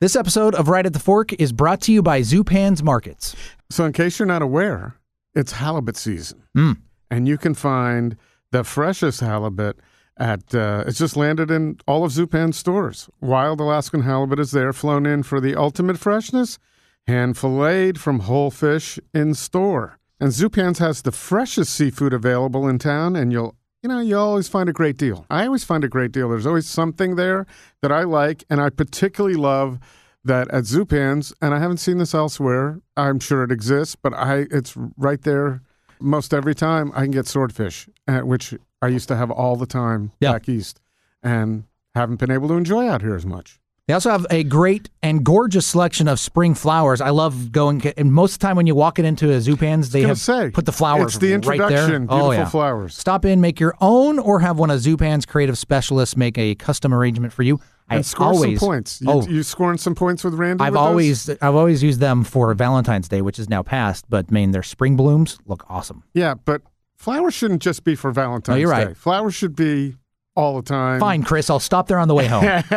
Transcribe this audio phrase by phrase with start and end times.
[0.00, 3.36] This episode of Right at the Fork is brought to you by Zupan's Markets.
[3.68, 4.94] So, in case you're not aware,
[5.34, 6.42] it's halibut season.
[6.56, 6.78] Mm.
[7.10, 8.16] And you can find
[8.50, 9.78] the freshest halibut
[10.16, 13.10] at, uh, it's just landed in all of Zupan's stores.
[13.20, 16.58] Wild Alaskan halibut is there, flown in for the ultimate freshness,
[17.06, 19.98] hand filleted from whole fish in store.
[20.18, 24.48] And Zupan's has the freshest seafood available in town, and you'll you know, you always
[24.48, 25.24] find a great deal.
[25.30, 26.28] I always find a great deal.
[26.28, 27.46] There's always something there
[27.82, 29.78] that I like, and I particularly love
[30.22, 32.80] that at Zupan's, and I haven't seen this elsewhere.
[32.96, 35.62] I'm sure it exists, but I it's right there
[35.98, 36.92] most every time.
[36.94, 40.32] I can get swordfish, uh, which I used to have all the time Yeah.
[40.32, 40.80] back east,
[41.22, 43.59] and haven't been able to enjoy out here as much.
[43.90, 47.00] They also have a great and gorgeous selection of spring flowers.
[47.00, 49.90] I love going, and most of the time when you walk it into a Zupan's,
[49.90, 51.64] they have say, put the flowers it's the right there.
[51.64, 52.48] introduction, oh, beautiful yeah.
[52.48, 52.96] flowers.
[52.96, 56.94] Stop in, make your own, or have one of Zupan's creative specialists make a custom
[56.94, 57.58] arrangement for you.
[57.88, 59.00] I And score always, some points.
[59.00, 60.62] You, oh, you scoring some points with Randy?
[60.62, 60.86] I've with those?
[60.86, 64.04] always, I've always used them for Valentine's Day, which is now past.
[64.08, 66.04] But man, their spring blooms look awesome.
[66.14, 66.62] Yeah, but
[66.96, 68.84] flowers shouldn't just be for Valentine's you're Day.
[68.84, 68.96] right.
[68.96, 69.96] Flowers should be
[70.36, 71.00] all the time.
[71.00, 72.44] Fine, Chris, I'll stop there on the way home.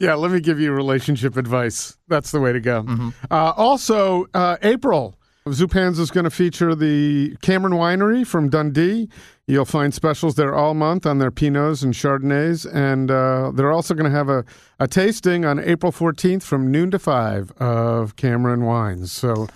[0.00, 1.96] yeah, let me give you relationship advice.
[2.08, 2.82] That's the way to go.
[2.82, 3.10] Mm-hmm.
[3.30, 9.08] Uh, also, uh, April, Zupan's is going to feature the Cameron Winery from Dundee.
[9.46, 12.66] You'll find specials there all month on their Pinots and Chardonnays.
[12.74, 14.44] And uh, they're also going to have a,
[14.80, 19.12] a tasting on April 14th from noon to 5 of Cameron Wines.
[19.12, 19.46] So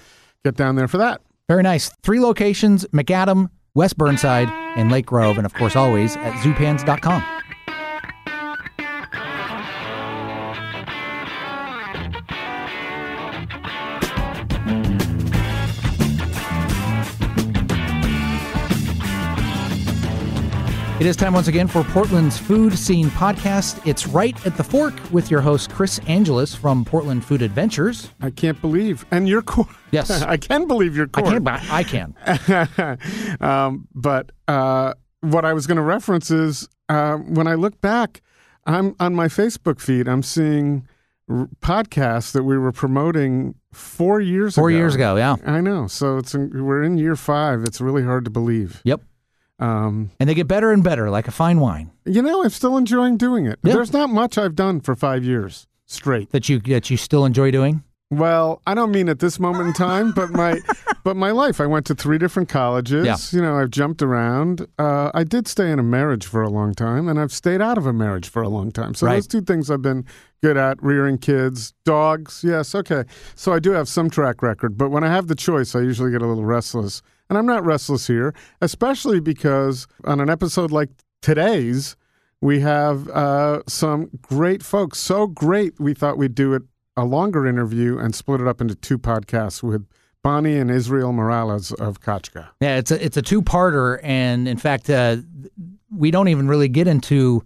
[0.44, 1.20] get down there for that.
[1.48, 1.90] Very nice.
[2.04, 5.36] Three locations Macadam, West Burnside, and Lake Grove.
[5.36, 7.39] And of course, always at zupans.com.
[21.00, 23.80] It is time once again for Portland's Food Scene Podcast.
[23.86, 28.10] It's right at the fork with your host, Chris Angeles from Portland Food Adventures.
[28.20, 29.06] I can't believe.
[29.10, 29.66] And you're cool.
[29.92, 30.10] Yes.
[30.22, 32.14] I can believe you're I can, but I can.
[33.40, 38.20] um, but uh, what I was going to reference is uh, when I look back,
[38.66, 40.06] I'm on my Facebook feed.
[40.06, 40.86] I'm seeing
[41.30, 44.76] r- podcasts that we were promoting four years Four ago.
[44.76, 45.36] years ago, yeah.
[45.46, 45.86] I know.
[45.86, 47.62] So it's we're in year five.
[47.62, 48.82] It's really hard to believe.
[48.84, 49.00] Yep.
[49.60, 52.76] Um, And they get better and better, like a fine wine you know, I'm still
[52.76, 53.58] enjoying doing it.
[53.62, 53.74] Yeah.
[53.74, 56.30] There's not much I've done for five years straight.
[56.32, 57.84] that you that you still enjoy doing.
[58.12, 60.58] Well, I don't mean at this moment in time, but my
[61.04, 61.60] but my life.
[61.60, 63.06] I went to three different colleges.
[63.06, 63.16] Yeah.
[63.30, 64.66] You know, I've jumped around.
[64.78, 67.78] Uh, I did stay in a marriage for a long time, and I've stayed out
[67.78, 68.94] of a marriage for a long time.
[68.94, 69.14] So Right.
[69.16, 70.04] those two things I've been
[70.42, 72.42] good at: rearing kids, dogs.
[72.42, 73.04] Yes, okay.
[73.36, 76.10] So I do have some track record, but when I have the choice, I usually
[76.10, 80.90] get a little restless, and I'm not restless here, especially because on an episode like
[81.22, 81.96] today's.
[82.42, 84.98] We have uh, some great folks.
[84.98, 86.62] So great, we thought we'd do it
[86.96, 89.86] a longer interview and split it up into two podcasts with
[90.22, 92.48] Bonnie and Israel Morales of Kachka.
[92.62, 95.18] Yeah, it's a it's a two parter, and in fact, uh,
[95.94, 97.44] we don't even really get into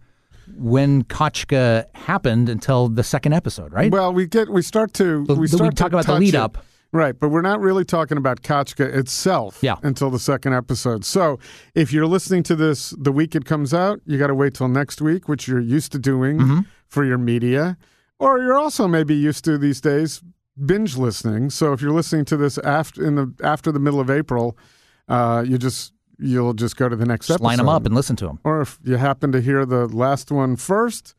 [0.57, 3.91] when Kachka happened until the second episode, right?
[3.91, 6.35] Well, we get we start to The- we start we talk to about the lead
[6.35, 6.37] it.
[6.37, 6.59] up.
[6.95, 7.19] Right?
[7.21, 9.77] But we're not really talking about Kachka itself, Yeah.
[9.83, 11.05] until the second episode.
[11.05, 11.39] So
[11.75, 14.69] if you're listening to this the week it comes out, you got to wait till
[14.69, 16.61] next week, which you're used to doing Mm-hmm.
[16.89, 17.77] for your media,
[18.19, 20.23] or you're also maybe used to these days
[20.65, 21.51] binge listening.
[21.51, 24.57] So if you're listening to this after in the after the middle of April,
[25.09, 27.45] uh, you just you'll just go to the next Just episode.
[27.45, 28.39] line them up and listen to them.
[28.45, 31.17] or if you happen to hear the last one first,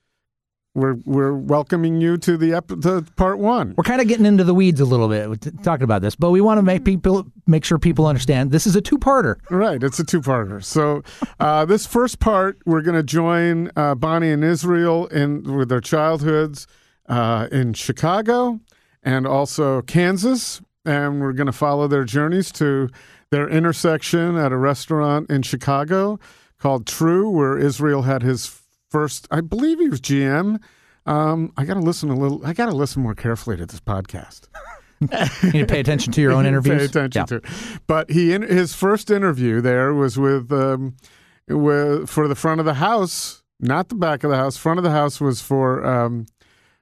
[0.76, 3.74] we're we're welcoming you to the ep- the part one.
[3.78, 6.32] We're kind of getting into the weeds a little bit t- talking about this, but
[6.32, 9.38] we want to make people make sure people understand this is a two parter.
[9.50, 10.64] Right, it's a two-parter.
[10.64, 11.02] So
[11.40, 15.82] uh, this first part, we're going to join uh, Bonnie and Israel in with their
[15.82, 16.68] childhoods
[17.08, 18.60] uh, in Chicago
[19.02, 22.90] and also Kansas, and we're going to follow their journeys to
[23.32, 26.20] their intersection at a restaurant in Chicago
[26.60, 28.46] called True, where Israel had his
[28.96, 29.28] first.
[29.32, 30.62] I believe he was GM.
[31.06, 32.46] Um, I got to listen a little.
[32.46, 34.48] I got to listen more carefully to this podcast.
[35.44, 36.78] You need to pay attention to your own interviews.
[36.80, 37.26] Pay attention Yeah.
[37.26, 37.36] to.
[37.36, 37.46] it.
[37.86, 40.96] But he in his first interview there was with um,
[41.50, 44.56] with for the front of the house, not the back of the house.
[44.56, 46.26] Front of the house was for um,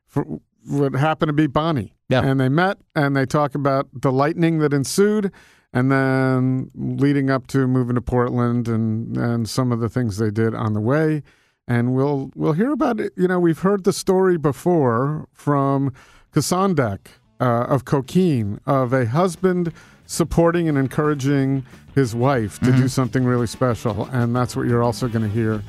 [0.06, 0.24] for
[0.68, 1.96] what happened to be Bonnie.
[2.08, 2.24] Yeah.
[2.24, 5.32] And they met and they talk about the lightning that ensued
[5.74, 10.30] and then leading up to moving to Portland and and some of the things they
[10.32, 11.24] did on the way
[11.68, 13.14] and we'll we'll hear about it.
[13.16, 15.94] You know, we've heard the story before from
[16.34, 17.00] Kasandak
[17.40, 19.74] uh, of Coquine of a husband
[20.06, 21.66] supporting and encouraging
[21.96, 22.82] his wife to mm-hmm.
[22.82, 25.64] do something really special, and that's what you're also going to hear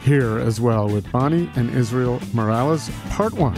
[0.00, 3.54] here as well with Bonnie and Israel Morales, part one.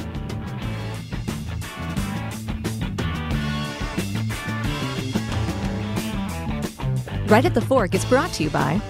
[7.28, 8.80] Right at the Fork is brought to you by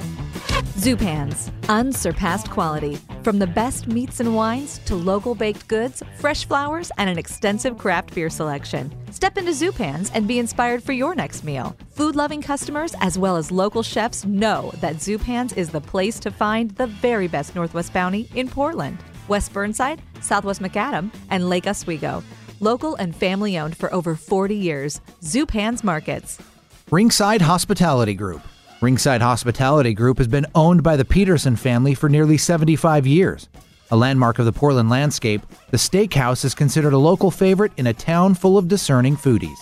[0.58, 2.98] Zupans, unsurpassed quality.
[3.22, 7.78] From the best meats and wines to local baked goods, fresh flowers, and an extensive
[7.78, 8.92] craft beer selection.
[9.12, 11.76] Step into Zupans and be inspired for your next meal.
[11.90, 16.30] Food loving customers as well as local chefs know that Zupans is the place to
[16.30, 22.22] find the very best Northwest Bounty in Portland, West Burnside, Southwest Macadam, and Lake Oswego.
[22.60, 25.00] Local and family owned for over 40 years.
[25.22, 26.40] Zupans Markets.
[26.90, 28.42] Ringside Hospitality Group.
[28.80, 33.48] Ringside Hospitality Group has been owned by the Peterson family for nearly 75 years.
[33.90, 37.94] A landmark of the Portland landscape, the steakhouse is considered a local favorite in a
[37.94, 39.56] town full of discerning foodies.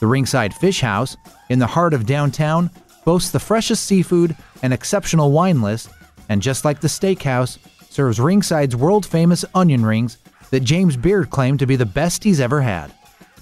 [0.00, 1.16] The Ringside Fish House,
[1.48, 2.70] in the heart of downtown,
[3.04, 4.34] boasts the freshest seafood
[4.64, 5.88] and exceptional wine list,
[6.28, 7.58] and just like the steakhouse,
[7.88, 10.18] serves Ringside's world famous onion rings
[10.50, 12.92] that James Beard claimed to be the best he's ever had.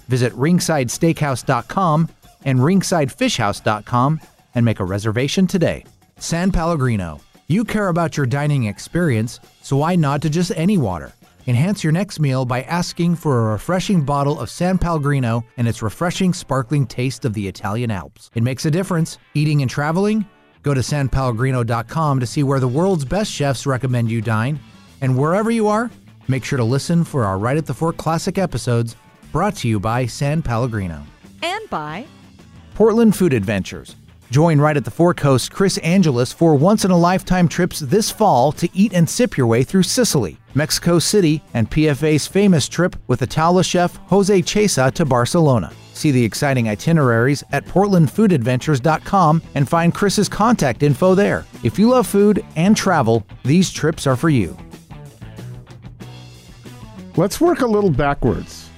[0.07, 2.09] Visit ringsidesteakhouse.com
[2.43, 4.21] and ringsidefishhouse.com
[4.55, 5.83] and make a reservation today.
[6.17, 7.21] San Pellegrino.
[7.47, 11.13] You care about your dining experience, so why not to just any water?
[11.47, 15.83] Enhance your next meal by asking for a refreshing bottle of San Pellegrino and its
[15.83, 18.31] refreshing, sparkling taste of the Italian Alps.
[18.33, 19.19] It makes a difference.
[19.35, 20.25] Eating and traveling?
[20.63, 24.59] Go to sanpellegrino.com to see where the world's best chefs recommend you dine.
[25.01, 25.91] And wherever you are,
[26.27, 28.95] make sure to listen for our Right at the Fork Classic episodes
[29.31, 31.03] brought to you by San Pellegrino.
[31.43, 32.07] And by
[32.73, 33.95] Portland Food Adventures.
[34.35, 38.11] Join right at the Fork Coast Chris Angeles for once in a lifetime trips this
[38.11, 42.97] fall to eat and sip your way through Sicily, Mexico City, and PFA's famous trip
[43.07, 45.71] with Ataula chef Jose Chesa to Barcelona.
[45.93, 51.45] See the exciting itineraries at portlandfoodadventures.com and find Chris's contact info there.
[51.63, 54.57] If you love food and travel, these trips are for you.
[57.15, 58.69] Let's work a little backwards.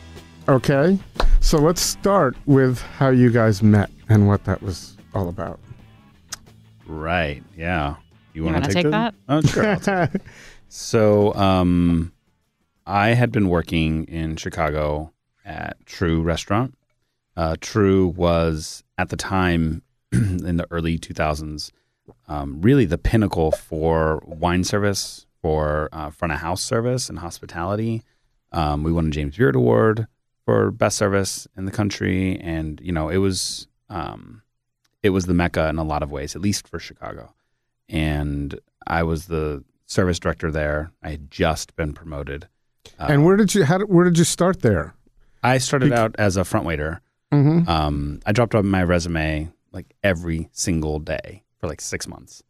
[0.48, 1.00] Okay?
[1.40, 5.60] So let's start with how you guys met and what that was all about.
[6.86, 7.44] Right.
[7.58, 7.96] Yeah.
[8.34, 9.16] You wanna wanna take the- that?
[9.28, 9.66] Oh, sure.
[9.66, 10.22] I'll take
[10.70, 12.12] so, um,
[12.86, 15.12] I had been working in Chicago
[15.44, 16.78] at True Restaurant.
[17.36, 19.82] Uh, True was at the time
[20.12, 21.72] in the early 2000s
[22.28, 28.04] um, really the pinnacle for wine service, for uh, front of house service and hospitality.
[28.52, 30.08] Um, we won a James Beard Award
[30.46, 34.42] for best service in the country, and you know it was um,
[35.04, 37.34] it was the mecca in a lot of ways, at least for Chicago.
[37.90, 40.92] And I was the service director there.
[41.02, 42.48] I had just been promoted.
[43.00, 44.94] Uh, and where did you how where did you start there?
[45.44, 47.02] I started out as a front waiter.
[47.32, 47.70] Mm-hmm.
[47.70, 52.44] Um, I dropped off my resume like every single day for like six months,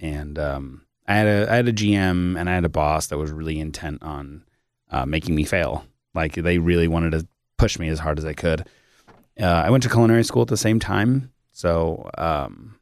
[0.00, 3.18] and um, I had a I had a GM and I had a boss that
[3.18, 4.44] was really intent on
[4.90, 5.84] uh, making me fail.
[6.14, 7.26] Like they really wanted to
[7.58, 8.66] push me as hard as they could.
[9.40, 12.78] Uh, I went to culinary school at the same time, so um,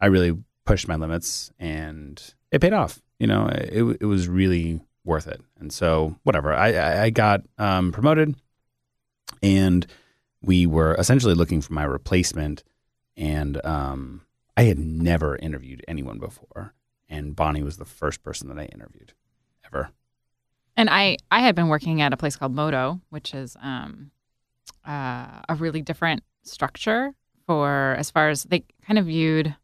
[0.00, 2.20] I really pushed my limits, and
[2.50, 3.00] it paid off.
[3.20, 5.40] You know, it it was really worth it.
[5.60, 8.34] And so, whatever, I I, got um, promoted,
[9.44, 9.86] and
[10.42, 12.64] we were essentially looking for my replacement.
[13.16, 14.22] And um,
[14.56, 16.74] I had never interviewed anyone before,
[17.08, 19.12] and Bonnie was the first person that I interviewed
[19.64, 19.90] ever.
[20.76, 24.10] And I, I had been working at a place called Moto, which is um,
[24.84, 27.14] uh, a really different structure
[27.46, 29.54] for as far as they kind of viewed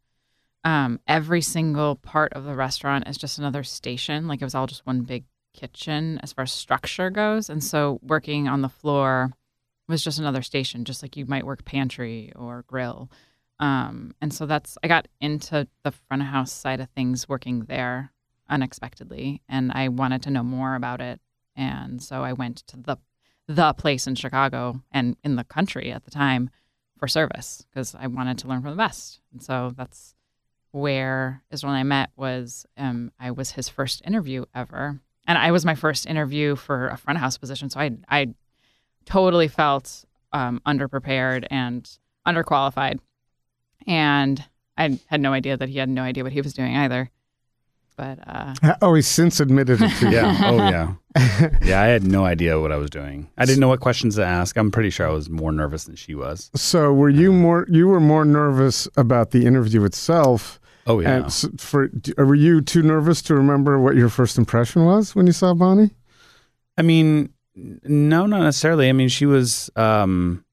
[0.63, 4.27] um, every single part of the restaurant as just another station.
[4.27, 7.49] Like it was all just one big kitchen as far as structure goes.
[7.49, 9.31] And so working on the floor
[9.87, 13.11] was just another station, just like you might work pantry or grill.
[13.59, 17.65] Um, and so that's I got into the front of house side of things working
[17.65, 18.11] there
[18.49, 21.19] unexpectedly, and I wanted to know more about it.
[21.55, 22.97] And so I went to the
[23.47, 26.49] the place in Chicago and in the country at the time
[27.03, 29.19] for service because I wanted to learn from the best.
[29.33, 30.15] And so that's
[30.71, 35.51] where is when I met was um, I was his first interview ever, and I
[35.51, 37.69] was my first interview for a front house position.
[37.69, 38.33] So I I
[39.03, 41.89] totally felt um, underprepared and
[42.25, 42.99] underqualified,
[43.85, 44.41] and
[44.77, 47.11] I had no idea that he had no idea what he was doing either.
[47.95, 50.09] But uh, Oh, he's since admitted it to.
[50.11, 50.37] Yeah.
[50.45, 50.93] Oh, yeah.
[51.63, 51.81] yeah.
[51.81, 53.29] I had no idea what I was doing.
[53.37, 54.57] I didn't know what questions to ask.
[54.57, 56.49] I'm pretty sure I was more nervous than she was.
[56.55, 60.59] So were you more you were more nervous about the interview itself?
[60.87, 61.15] Oh, yeah.
[61.23, 65.33] And for were you too nervous to remember what your first impression was when you
[65.33, 65.91] saw Bonnie?
[66.77, 68.89] I mean, no, not necessarily.
[68.89, 69.69] I mean, she was.
[69.75, 70.43] Um,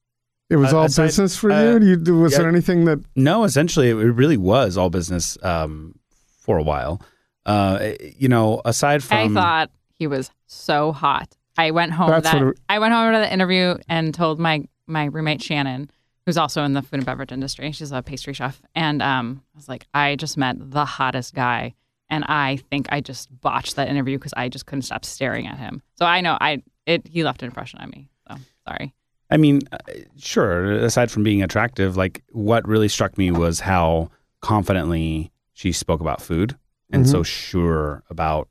[0.51, 1.97] It was Uh, all aside- business for uh, you.
[2.05, 2.15] You.
[2.19, 2.39] Was yeah.
[2.39, 5.95] there anything that no, essentially, it really was all business um,
[6.39, 7.01] for a while.
[7.45, 11.35] Uh, you know, aside from I thought he was so hot.
[11.57, 14.39] I went home That's that what it- I went home to the interview and told
[14.39, 15.89] my my roommate Shannon
[16.25, 17.71] who's also in the food and beverage industry.
[17.71, 21.73] She's a pastry chef, and um, I was like, I just met the hottest guy,
[22.11, 25.57] and I think I just botched that interview because I just couldn't stop staring at
[25.57, 25.81] him.
[25.97, 28.07] So I know I it he left an impression on me.
[28.29, 28.35] So
[28.67, 28.93] sorry.
[29.31, 29.77] I mean, uh,
[30.17, 30.71] sure.
[30.73, 36.21] Aside from being attractive, like what really struck me was how confidently she spoke about
[36.21, 36.57] food
[36.93, 38.49] and so sure about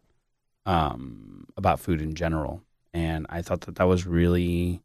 [0.67, 2.63] um, about food in general.
[2.93, 4.83] And I thought that that was really,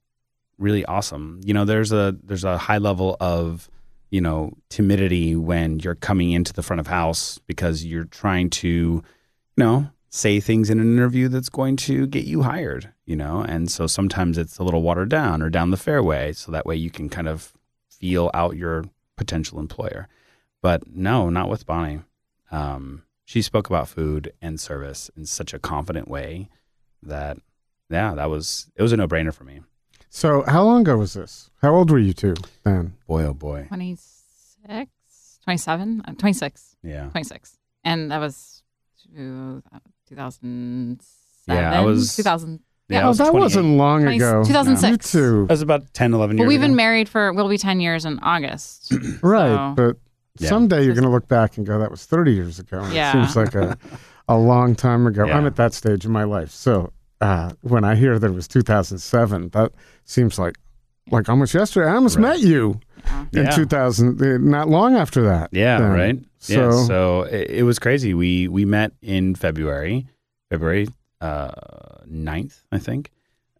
[0.57, 1.41] really awesome.
[1.43, 3.69] You know, there's a there's a high level of
[4.11, 8.67] you know timidity when you're coming into the front of house because you're trying to,
[8.67, 9.03] you
[9.57, 12.91] know, say things in an interview that's going to get you hired.
[13.05, 16.51] You know, and so sometimes it's a little watered down or down the fairway, so
[16.51, 17.53] that way you can kind of
[17.89, 18.85] feel out your
[19.15, 20.07] potential employer.
[20.61, 22.01] But no, not with Bonnie.
[22.51, 26.47] Um, she spoke about food and service in such a confident way
[27.03, 27.37] that
[27.89, 29.59] yeah that was it was a no-brainer for me
[30.09, 31.49] So, how long ago was this?
[31.61, 32.93] How old were you two then?
[33.07, 37.57] boy oh boy 26, 27, uh, 26, yeah 26.
[37.83, 38.63] And that was
[39.03, 39.61] two,
[40.09, 40.97] 2007.
[41.47, 42.59] Yeah, I was- 2000.
[42.89, 44.43] yeah, I oh, was that wasn't long 20 ago.
[44.43, 45.13] 2006.
[45.13, 46.75] You two, that was about 10 11 Well, years we've been ago.
[46.77, 48.91] married for, we'll be 10 years in August.
[49.21, 49.49] right?
[49.55, 49.97] So- But
[50.37, 50.49] Yeah.
[50.49, 53.09] someday you're going to look back and go, "That was 30 years ago." And Yeah.
[53.09, 53.77] It seems like a
[54.27, 55.25] a long time ago.
[55.25, 55.37] Yeah.
[55.37, 58.47] I'm at that stage in my life, so uh, when I hear that it was
[58.47, 59.71] 2007, that
[60.03, 60.55] seems like
[61.11, 61.87] like almost yesterday.
[61.89, 62.23] I almost Right.
[62.23, 63.25] met you Yeah.
[63.33, 63.51] in Yeah.
[63.51, 65.49] 2000, uh, not long after that.
[65.51, 65.91] yeah then.
[65.91, 70.07] right So, yeah so it, it was crazy we we met in february
[70.49, 70.87] february
[71.21, 71.51] uh
[72.07, 73.11] 9th i think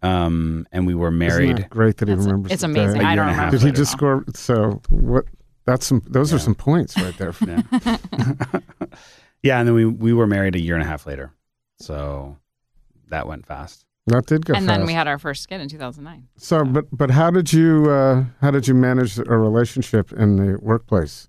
[0.03, 2.51] um and we were isn't married that great that he That's- remembers.
[2.51, 3.00] it's the amazing.
[3.00, 3.05] day?
[3.05, 3.58] A I year don't and a remember.
[3.58, 4.24] Did he just score?
[4.34, 5.25] So what?
[5.65, 6.01] That's some.
[6.07, 7.34] Those are some points right there.
[7.48, 7.98] yeah.
[9.43, 11.31] yeah and then we we were married a year and a half later
[11.79, 12.38] so
[13.10, 14.77] that went fast That did go and fast.
[14.79, 16.27] then we had our first kid in 2009.
[16.38, 20.57] So, but but how did you uh, how did you manage a relationship in the
[20.62, 21.27] workplace?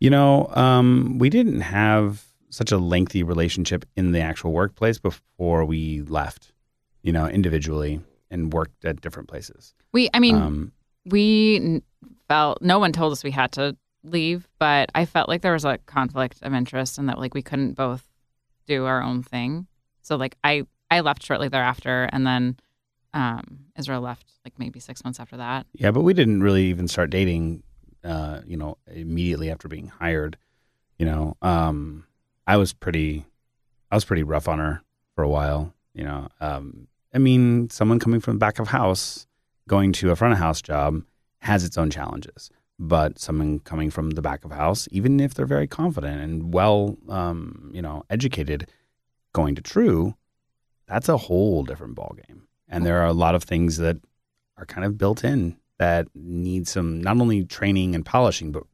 [0.00, 5.64] You know, um, we didn't have such a lengthy relationship in the actual workplace before
[5.64, 6.52] we left,
[7.02, 8.00] you know, individually
[8.30, 9.74] and worked at different places.
[9.92, 10.72] We, I mean, um,
[11.06, 11.82] we n-
[12.28, 15.64] felt no one told us we had to leave, but I felt like there was
[15.64, 18.08] a conflict of interest and that like we couldn't both
[18.66, 19.66] do our own thing.
[20.02, 22.56] So like I I left shortly thereafter, and then
[23.12, 25.66] um, Israel left like maybe six months after that.
[25.72, 27.62] yeah, but we didn't really even start dating,
[28.04, 30.36] uh, you know, immediately after being hired.
[30.98, 32.04] You know, um,
[32.46, 33.26] I was pretty,
[33.90, 34.82] I was pretty rough on her
[35.14, 35.74] for a while.
[35.94, 39.26] You know, um, I mean, someone coming from the back of house
[39.66, 41.02] going to a front of house job
[41.46, 42.50] has its own challenges.
[42.78, 46.98] But someone coming from the back of house, even if they're very confident and well,
[47.08, 48.68] um, you know, educated,
[49.32, 50.14] going to True,
[50.86, 52.42] that's a whole different ballgame.
[52.68, 53.96] And there are a lot of things that
[54.58, 58.64] are kind of built in that need some not only training and polishing, but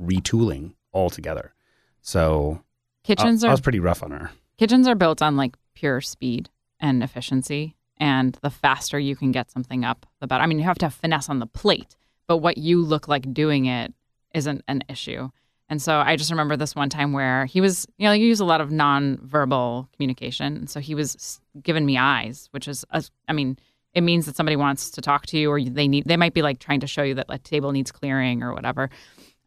[0.00, 1.54] retooling altogether.
[2.02, 2.62] So
[3.02, 4.30] Kitchens I, I are was pretty rough on her.
[4.58, 9.50] kitchens are built on like pure speed and efficiency, and the faster you can get
[9.50, 10.42] something up, the better.
[10.42, 11.96] I mean, you have to have finesse on the plate,
[12.30, 13.92] but what you look like doing it
[14.34, 15.28] isn't an issue.
[15.68, 18.38] And so I just remember this one time where he was, you know, you use
[18.38, 20.56] a lot of nonverbal communication.
[20.56, 23.58] And so he was giving me eyes, which is, a, I mean,
[23.94, 26.40] it means that somebody wants to talk to you, or they need, they might be
[26.40, 28.90] like trying to show you that a table needs clearing or whatever.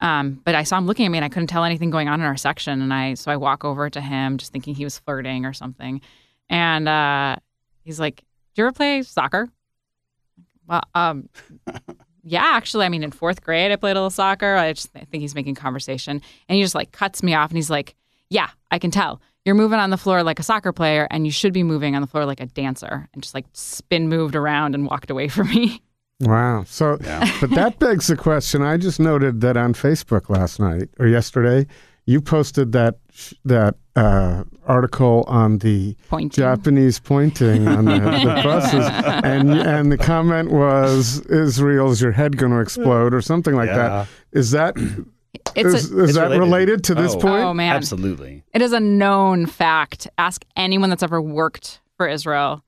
[0.02, 2.20] Um, but I saw him looking at me, and I couldn't tell anything going on
[2.20, 2.82] in our section.
[2.82, 6.02] And I, so I walk over to him, just thinking he was flirting or something.
[6.50, 7.38] And uh,
[7.86, 8.26] he's like,
[8.56, 9.48] "Do you ever play soccer?"
[10.68, 11.30] Well, um,
[12.24, 14.56] yeah, actually, I mean, in fourth grade, I played a little soccer.
[14.56, 17.58] I just I think he's making conversation, and he just like cuts me off, and
[17.58, 17.96] he's like,
[18.30, 21.32] "Yeah, I can tell you're moving on the floor like a soccer player, and you
[21.32, 24.74] should be moving on the floor like a dancer." And just like spin moved around
[24.74, 25.82] and walked away from me.
[26.22, 26.64] Wow.
[26.66, 26.98] So,
[27.42, 28.62] but that begs the question.
[28.62, 31.68] I just noted that on Facebook last night or yesterday,
[32.06, 32.98] you posted that
[33.46, 36.30] that uh, article on the Pointing.
[36.44, 38.86] Japanese pointing on the, the buses,
[39.24, 44.08] and and the comment was, "Israel's your head going to explode?" or something like that.
[44.32, 44.76] Is that
[45.56, 46.40] It's is, a, is It's that related.
[46.40, 47.20] related to this Oh.
[47.20, 47.44] point?
[47.44, 48.44] oh man, Absolutely.
[48.54, 50.08] It is a known fact.
[50.18, 52.64] Ask anyone that's ever worked for Israel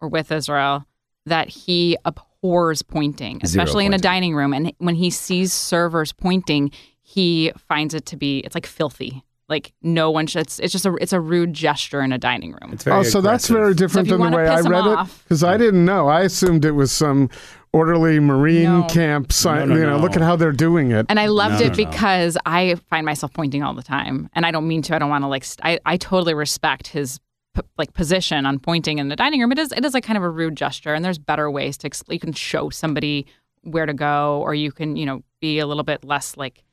[0.00, 0.84] or with Israel
[1.26, 4.52] that he abhors pointing, Zero especially in a dining room.
[4.52, 6.70] And when he sees servers pointing,
[7.14, 9.22] he finds it to be it's like filthy.
[9.48, 10.42] Like no one should.
[10.42, 12.70] It's, it's just a it's a rude gesture in a dining room.
[12.74, 15.24] It's very oh, so that's very different So than the way I read off- it
[15.24, 16.06] because I didn't know.
[16.08, 17.30] I assumed it was some
[17.72, 18.86] orderly marine No.
[18.88, 19.32] camp.
[19.32, 20.02] Si- No, no, you know, no.
[20.02, 21.06] look at how they're doing it.
[21.08, 21.90] And I loved No, it no, no.
[21.90, 24.94] because I find myself pointing all the time, and I don't mean to.
[24.94, 25.44] I don't want to like.
[25.44, 27.18] St- I I totally respect his
[27.54, 29.52] p- like position on pointing in the dining room.
[29.52, 31.86] It is it is a kind of a rude gesture, and there's better ways to.
[31.86, 33.24] Ex- you can show somebody
[33.62, 36.64] where to go, or you can you know be a little bit less like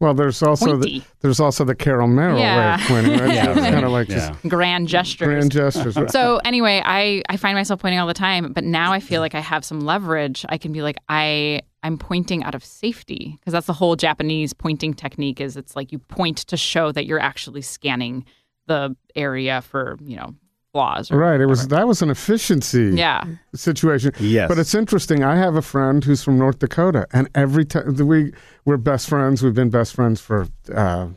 [0.00, 2.76] Well, there's also the, there's also the Carol Merrill Yeah.
[2.76, 3.34] way of pointing, right?
[3.34, 3.72] Yeah, So it's right.
[3.72, 4.30] kind of like Yeah.
[4.30, 5.26] just grand gestures.
[5.28, 5.96] grand gestures.
[5.96, 6.10] right?
[6.10, 9.36] so anyway, I I find myself pointing all the time, but now I feel like
[9.36, 10.44] I have some leverage.
[10.48, 14.52] I can be like I I'm pointing out of safety because that's the whole Japanese
[14.52, 18.24] pointing technique is it's like you point to show that you're actually scanning
[18.66, 20.34] the area for, you know,
[20.72, 21.40] flaws or Right.
[21.40, 23.24] It was that was an efficiency Yeah.
[23.54, 24.12] situation.
[24.18, 24.48] Yes.
[24.48, 25.22] But it's interesting.
[25.22, 28.32] I have a friend who's from North Dakota, and every time we
[28.64, 31.08] we're best friends, we've been best friends for a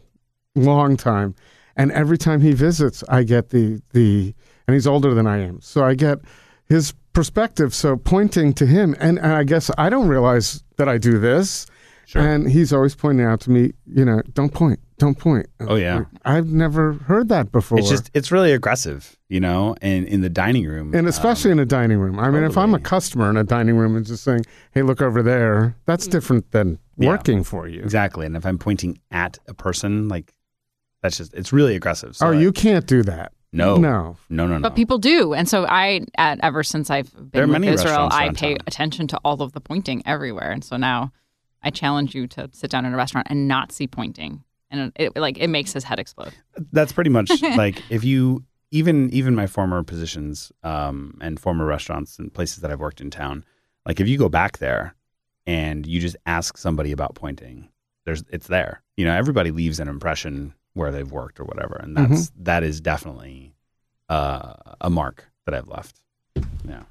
[0.55, 1.35] long time,
[1.75, 4.33] and every time he visits, I get the the
[4.67, 6.19] and he's older than I am, so I get
[6.67, 7.73] his perspective.
[7.73, 11.65] So pointing to him, and, and I guess I don't realize that I do this,
[12.07, 12.21] Sure.
[12.21, 15.47] and he's always pointing out to me, you know, don't point, don't point.
[15.59, 16.05] Oh, yeah.
[16.23, 17.79] I've never heard that before.
[17.79, 21.59] It's just it's really aggressive, you know, and in the dining room, And especially in
[21.59, 22.17] a um, dining room.
[22.19, 25.01] I mean, if I'm a customer in a dining room and just saying, "Hey, look
[25.01, 27.09] over there," that's different than Yeah.
[27.09, 27.81] working for you.
[27.81, 28.25] exactly.
[28.25, 30.33] And if I'm pointing at a person, like
[31.01, 32.15] that's just it's really aggressive.
[32.15, 33.31] So oh, I- you can't do that.
[33.51, 34.17] no, no.
[34.29, 34.61] no, no, no.
[34.61, 35.33] But people do.
[35.33, 38.37] And so I at, ever since I've been There are with many Israel, I around
[38.37, 38.63] pay town.
[38.67, 40.51] attention to all of the pointing everywhere.
[40.51, 41.11] And so now
[41.63, 44.43] I challenge you to sit down in a restaurant and not see pointing.
[44.77, 46.33] And it like it makes his head explode.
[46.71, 52.19] that's pretty much like if you even even my former positions um, and former restaurants
[52.19, 53.45] and places that I've worked in town,
[53.85, 54.95] like if you go back there
[55.45, 57.69] and you just ask somebody about pointing,
[58.05, 58.81] there's it's there.
[58.97, 62.81] You know, everybody leaves an impression where they've worked or whatever, and that's that is
[62.81, 63.55] definitely
[64.09, 66.01] uh, a mark that I've left.
[66.67, 66.83] Yeah,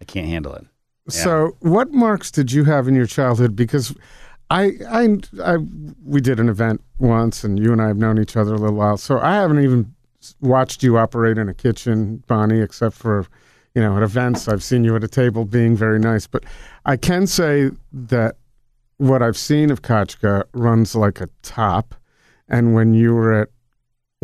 [0.00, 0.64] I can't handle it.
[1.10, 1.24] Yeah.
[1.24, 3.56] So, what marks did you have in your childhood?
[3.56, 3.94] Because
[4.50, 5.56] I, I, I,
[6.04, 8.76] we did an event once, and you and I have known each other a little
[8.76, 8.96] while.
[8.96, 9.94] So I haven't even
[10.40, 13.26] watched you operate in a kitchen, Bonnie, except for,
[13.74, 14.48] you know, at events.
[14.48, 16.26] I've seen you at a table being very nice.
[16.26, 16.44] But
[16.86, 18.36] I can say that
[18.96, 21.94] what I've seen of Kachka runs like a top.
[22.48, 23.48] And when you were at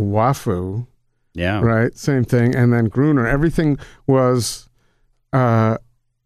[0.00, 0.86] Wafu,
[1.34, 1.96] Yeah, right?
[1.96, 2.54] Same thing.
[2.54, 4.68] And then Gruner, everything was,
[5.32, 5.76] uh,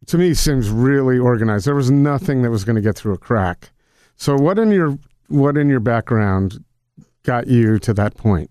[0.07, 1.67] to me, seems really organized.
[1.67, 3.71] There was nothing that was going to get through a crack.
[4.19, 6.65] So, what in your what in your background
[7.23, 8.51] got you to that point?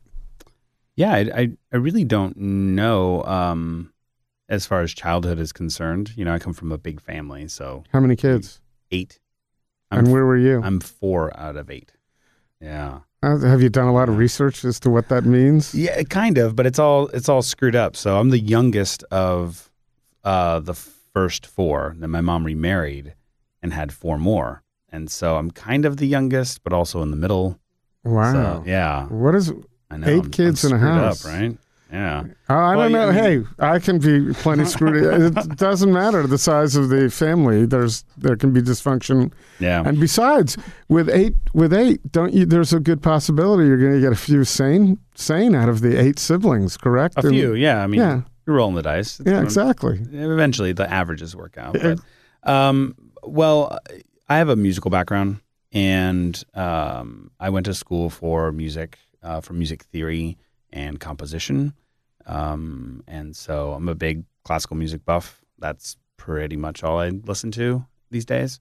[0.96, 3.94] Yeah, I, I, I really don't know um,
[4.50, 6.14] as far as childhood is concerned.
[6.16, 8.62] You know, I come from a big family, so How many kids?
[8.92, 9.20] eight.
[9.92, 10.62] I'm, and where were you?
[10.64, 11.92] I'm four out of eight.
[12.60, 15.76] Yeah, Uh, have you done a lot of research as to what that means?
[15.76, 17.96] yeah, kind of, but it's all it's all screwed up.
[17.96, 19.70] So I'm the youngest of
[20.24, 21.96] uh, the first four.
[22.00, 23.14] Then my mom remarried
[23.62, 27.18] and had four more, and so I'm kind of the youngest, but also in the
[27.18, 27.60] middle.
[28.04, 28.32] Wow.
[28.34, 29.52] So, yeah, What is?
[29.92, 30.08] I know.
[30.08, 31.26] Eight I'm- I'm kids in a house.
[31.26, 31.58] up, right?
[31.92, 32.24] Yeah.
[32.50, 33.10] Oh, I Well, don't know.
[33.10, 34.98] I hey, I can be plenty screwed.
[35.38, 37.66] it doesn't matter the size of the family.
[37.66, 39.84] There's there can be dysfunction Yeah.
[39.86, 40.58] And besides,
[40.90, 42.46] with eight, with eight, don't you?
[42.46, 45.98] There's a good possibility you're going to get a few sane, sane out of the
[45.98, 46.76] eight siblings.
[46.76, 47.16] Correct?
[47.16, 47.82] A And- few, yeah.
[47.82, 48.22] I mean, yeah.
[48.46, 49.22] you're rolling the dice.
[49.22, 50.02] It's yeah, gonna- exactly.
[50.12, 51.78] Eventually, the averages work out.
[51.82, 52.00] But,
[52.44, 53.80] um, well,
[54.30, 55.40] I have a musical background,
[55.72, 60.38] and um, I went to school for music, uh, for music theory
[60.72, 61.74] and composition.
[62.26, 65.42] Um, and so I'm a big classical music buff.
[65.60, 68.60] That's pretty much all I listen to these days.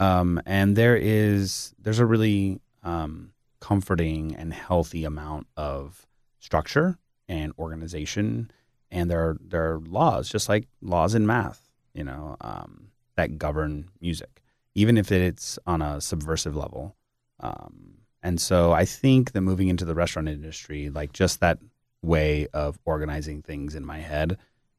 [0.00, 6.06] Um, and there is there's a really um, comforting and healthy amount of
[6.40, 6.98] structure
[7.28, 8.50] and organization,
[8.90, 13.38] and there are, there are laws, just like laws in math, you know, um, that
[13.38, 14.42] govern music,
[14.74, 16.96] even if it's on a subversive level.
[17.40, 21.58] Um, and so I think that moving into the restaurant industry, like just that
[22.02, 24.38] way of organizing things in my head,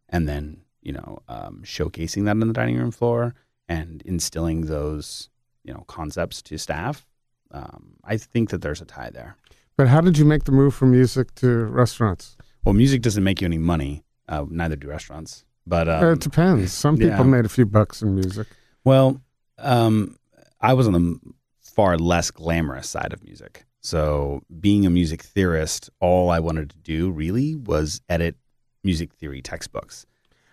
[0.09, 3.33] and then you know um, showcasing that on the dining room floor
[3.67, 5.29] and instilling those
[5.63, 7.05] you know concepts to staff.
[7.51, 9.37] Um, I think that there's a tie there.
[9.77, 12.37] But how did you make the move from music to restaurants?
[12.63, 14.03] Well, music doesn't make you any money.
[14.27, 15.45] Uh, neither do restaurants.
[15.67, 16.73] But um, Uh, it depends.
[16.73, 17.23] Some people yeah.
[17.23, 18.47] made a few bucks in music.
[18.83, 19.21] Well,
[19.59, 20.17] um,
[20.61, 21.19] I was on the
[21.61, 23.65] far less glamorous side of music.
[23.81, 28.35] So, being a music theorist, all I wanted to do really was edit
[28.83, 30.05] music theory textbooks.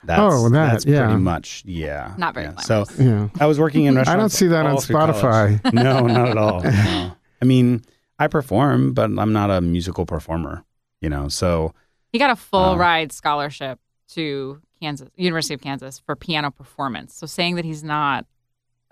[0.04, 1.06] That's, Oh, that, that's yeah.
[1.06, 2.12] pretty much, yeah.
[2.18, 2.56] Not very yeah.
[2.60, 3.28] So, Yeah.
[3.40, 4.14] I was working in restaurants.
[4.18, 5.16] I don't see that on all college.
[5.16, 5.72] Spotify.
[5.72, 6.60] No, not at all.
[6.62, 7.12] No.
[7.42, 7.82] I mean,
[8.18, 10.64] I perform, but I'm not a musical performer,
[11.00, 11.28] you know.
[11.28, 11.72] So,
[12.12, 13.78] He got a full Uh, ride scholarship
[14.10, 17.14] to Kansas University of Kansas for piano performance.
[17.14, 18.26] So saying that he's not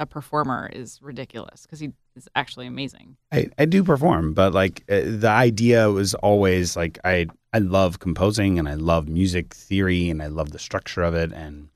[0.01, 3.17] a performer is ridiculous because he is actually amazing.
[3.31, 8.01] I, I do perform, but like uh, the idea was always like I I love
[8.01, 11.69] composing and I love music theory and I love the structure of it and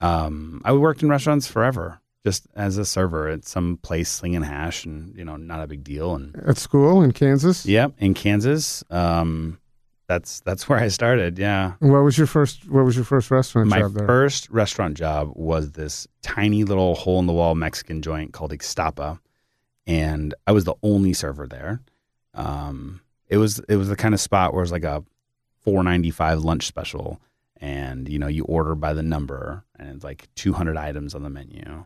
[0.00, 4.84] um, I worked in restaurants forever just as a server at some place slinging hash,
[4.84, 6.14] and you know, not a big deal.
[6.14, 7.64] And At school in Kansas?
[7.64, 9.58] yep, in Kansas, um,
[10.08, 11.38] that's that's where I started.
[11.38, 14.06] Yeah, What was your first what was your first restaurant my job there?
[14.06, 19.20] first restaurant job was this tiny little hole in the wall Mexican joint called Ixtapa,
[19.86, 21.80] and I was the only server there.
[22.34, 25.04] Um, it was it was the kind of spot where it was like a
[25.60, 27.20] four ninety five lunch special,
[27.58, 31.22] and you know you order by the number, and it's like two hundred items on
[31.22, 31.84] the menu.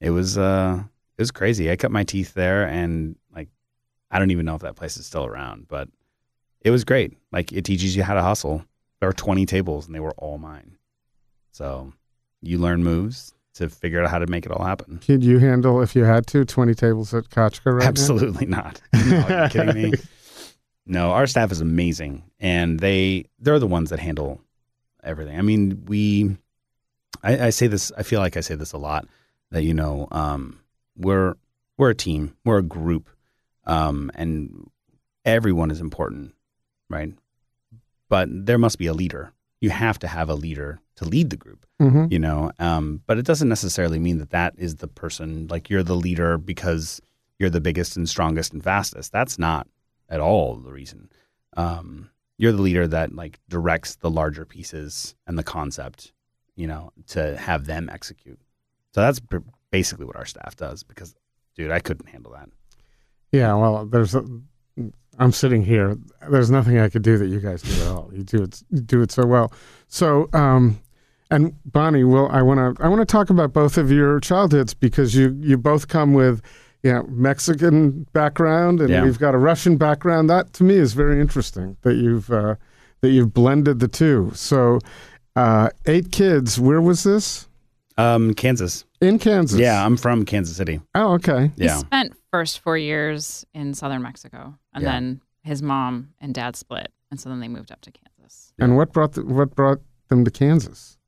[0.00, 0.82] It was uh
[1.18, 1.70] it was crazy.
[1.70, 3.48] I cut my teeth there, and like
[4.10, 5.88] I don't even know if that place is still around, but
[6.60, 7.16] it was great.
[7.32, 8.64] Like it teaches you how to hustle.
[9.00, 10.76] There were twenty tables, and they were all mine.
[11.52, 11.92] So
[12.42, 14.98] you learn moves to figure out how to make it all happen.
[14.98, 17.88] Could you handle if you had to 20 tables at Kachka right now?
[17.88, 18.82] Absolutely not.
[18.92, 19.92] No, are you kidding me?
[20.88, 24.40] No, our staff is amazing, and they they're the ones that handle
[25.02, 25.36] everything.
[25.36, 26.36] I mean, we,
[27.24, 27.90] I, I say this.
[27.98, 29.08] I feel like I say this a lot.
[29.50, 30.60] That you know, um,
[30.96, 31.34] we're
[31.76, 33.10] we're a team, we're a group,
[33.64, 34.70] um, and
[35.24, 36.34] everyone is important,
[36.90, 37.12] right?
[38.08, 39.32] But there must be a leader.
[39.60, 42.10] You have to have a leader to lead the group Mhm.
[42.10, 45.82] you know um, but it doesn't necessarily mean that that is the person like you're
[45.82, 47.02] the leader because
[47.38, 49.66] you're the biggest and strongest and fastest that's not
[50.08, 51.10] at all the reason
[51.58, 56.12] um, you're the leader that like directs the larger pieces and the concept
[56.54, 58.40] you know to have them execute
[58.94, 59.20] so that's
[59.70, 61.14] basically what our staff does because
[61.56, 62.48] dude i couldn't handle that
[63.32, 64.24] Yeah, well, there's a,
[65.18, 65.96] I'm sitting here.
[66.30, 68.10] There's nothing I could do that you guys do at all.
[68.12, 69.52] You do it you do it so well.
[69.88, 70.80] So, um
[71.30, 74.74] and Bonnie, well, I want to I want to talk about both of your childhoods
[74.74, 76.40] because you you both come with
[76.82, 79.02] you know, Mexican background and Yeah.
[79.02, 80.30] we've got a Russian background.
[80.30, 82.54] That to me is very interesting that you've uh,
[83.00, 84.30] that you've blended the two.
[84.34, 84.78] So,
[85.34, 86.58] uh, eight kids.
[86.60, 87.48] Where was this?
[87.98, 89.58] um, kansas In Kansas.
[89.58, 91.50] yeah i'm from kansas city Oh, okay.
[91.56, 94.92] He yeah spent first four years in southern Mexico, and Yeah.
[94.92, 98.52] then his mom and dad split, and so then they moved up to Kansas.
[98.58, 100.98] And what brought the, what brought them to Kansas?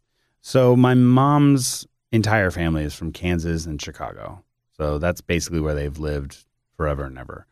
[0.40, 4.42] So my mom's entire family is from Kansas and Chicago.
[4.76, 6.44] So that's basically where they've lived
[6.76, 7.46] forever and ever.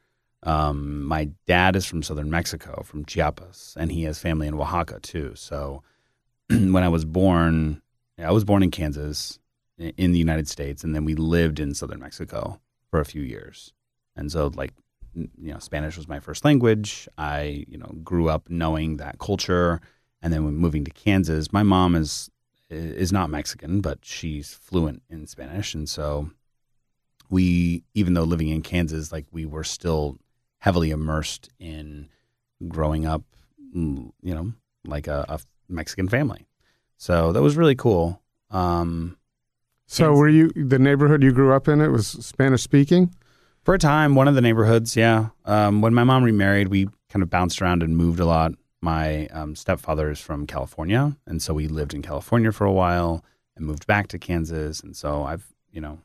[0.45, 5.01] Um, my dad is from southern Mexico, from Chiapas, and he has family in Oaxaca
[5.01, 5.33] too.
[5.35, 5.83] So
[6.49, 7.83] when I was born,
[8.19, 9.46] I was born in Kansas i-
[9.79, 12.61] in the United States, and then we lived in southern Mexico
[12.91, 13.73] for a few years.
[14.15, 14.73] And so, like,
[15.15, 17.09] you know, Spanish was my first language.
[17.19, 19.81] I, you know, grew up knowing that culture.
[20.23, 22.31] And then when moving to Kansas, my mom is
[22.69, 26.31] is not Mexican, but she's fluent in Spanish, and so
[27.29, 30.19] we, even though living in Kansas, like we were still
[30.59, 32.09] heavily immersed in
[32.69, 33.23] growing up,
[33.75, 34.53] mm, you know,
[34.85, 36.47] like a, a Mexican family.
[36.97, 38.21] So that was really cool.
[38.51, 39.17] Um,
[39.87, 41.81] So were you the neighborhood you grew up in?
[41.81, 43.15] It was Spanish speaking.
[43.63, 45.29] for a time, one of the neighborhoods, yeah.
[45.45, 48.53] Um, when my mom remarried, we kind of bounced around and moved a lot.
[48.81, 53.25] My um, stepfather is from California, and so we lived in California for a while
[53.57, 54.81] and moved back to Kansas.
[54.81, 55.99] And so I've, you know,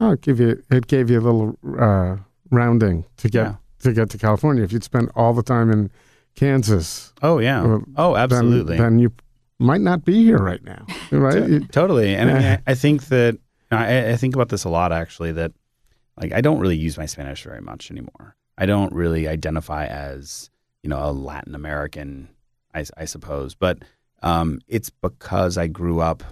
[0.00, 2.16] Oh, it gave you it gave you a little uh,
[2.50, 3.54] rounding to get Yeah.
[3.80, 4.64] to get to California.
[4.64, 5.90] If you'd spent all the time in
[6.34, 9.12] Kansas, oh yeah, Uh, oh then- absolutely, then, you
[9.58, 11.70] might not be here right now, right?
[11.72, 12.14] Totally.
[12.14, 13.38] And I, mean, I, I think that
[13.70, 15.32] I, I think about this a lot actually.
[15.32, 15.52] That
[16.20, 18.36] like I don't really use my Spanish very much anymore.
[18.56, 20.50] I don't really identify as
[20.82, 22.28] you know a Latin American,
[22.74, 23.78] I, I suppose, but
[24.22, 26.22] um, it's because I grew up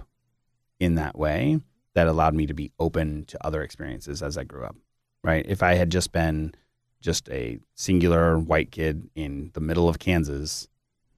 [0.79, 1.59] in that way
[1.93, 4.75] that allowed me to be open to other experiences as I grew up.
[5.23, 5.45] Right?
[5.47, 6.53] If I had just been
[7.01, 10.67] just a singular white kid in the middle of Kansas,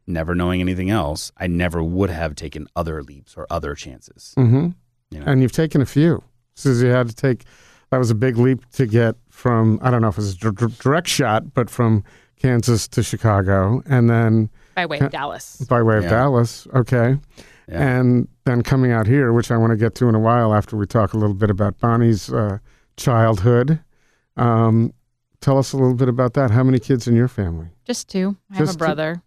[0.08, 4.34] never knowing anything else, I never would have taken other leaps or other chances.
[4.38, 4.70] Mm-hmm.
[5.12, 5.26] You know?
[5.26, 6.24] And you've taken a few.
[6.56, 7.44] So you had to take
[7.92, 10.38] that was a big leap to get from I don't know if it was a
[10.38, 12.04] dir- dir- direct shot, but from
[12.38, 15.58] Kansas to Chicago, and then By way of Dallas.
[15.70, 16.10] by way of Yeah.
[16.10, 16.68] Dallas.
[16.74, 17.18] Okay.
[17.68, 17.98] Yeah.
[18.00, 20.76] And then coming out here, which I want to get to in a while after
[20.78, 22.60] we talk a little bit about Bonnie's uh,
[22.98, 23.80] childhood.
[24.38, 24.94] Um,
[25.42, 26.52] tell us a little bit about that.
[26.52, 27.68] How many kids in your family?
[27.86, 28.36] Just two.
[28.52, 29.22] I have Just a two?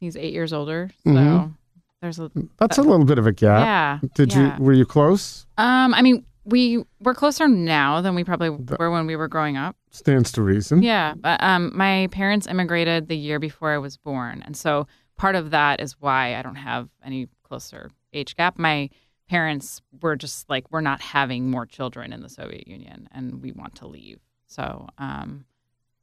[0.00, 0.90] He's eight years older.
[1.04, 1.54] So Mhm.
[2.02, 3.60] there's a That's a little bit of a gap.
[3.64, 4.08] yeah.
[4.14, 4.56] Did yeah.
[4.58, 5.46] you were you close?
[5.56, 9.56] Um, I mean, we we're closer now than we probably were when we were growing
[9.56, 9.76] up.
[9.90, 10.82] Stands to reason.
[10.82, 15.34] Yeah, but um, my parents immigrated the year before I was born, and so part
[15.34, 18.58] of that is why I don't have any closer age gap.
[18.58, 18.90] My
[19.28, 23.50] parents were just like, we're not having more children in the Soviet Union, and we
[23.52, 24.20] want to leave.
[24.46, 25.46] So um,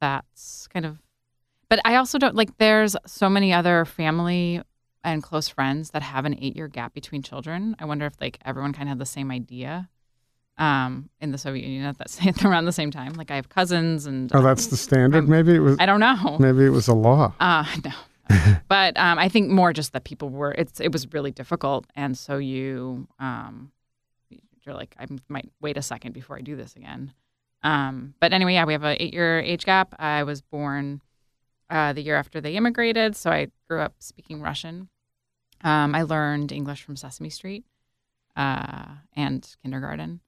[0.00, 0.98] that's kind of.
[1.68, 2.56] But I also don't like.
[2.58, 4.60] There's so many other family
[5.02, 7.76] and close friends that have an eight year gap between children.
[7.78, 9.88] I wonder if like everyone kind of had the same idea.
[10.56, 13.14] um, in the Soviet Union at that same, around the same time.
[13.14, 15.28] Like I have cousins and Oh, that's the standard.
[15.28, 15.76] Maybe it was.
[15.80, 16.36] I don't know.
[16.38, 17.32] Maybe it was a law.
[17.40, 17.90] Uh, no.
[18.68, 22.16] but um, I think more just that people were it's it was really difficult, and
[22.16, 23.70] so you um,
[24.64, 27.12] you're like I might wait a second before I do this again.
[27.62, 29.94] Um, but anyway, yeah, we have an eight year age gap.
[29.98, 31.02] I was born
[31.74, 34.88] uh, the year after they immigrated, so I grew up speaking Russian.
[35.64, 37.64] Um, I learned English from Sesame Street
[38.36, 40.20] uh, and kindergarten.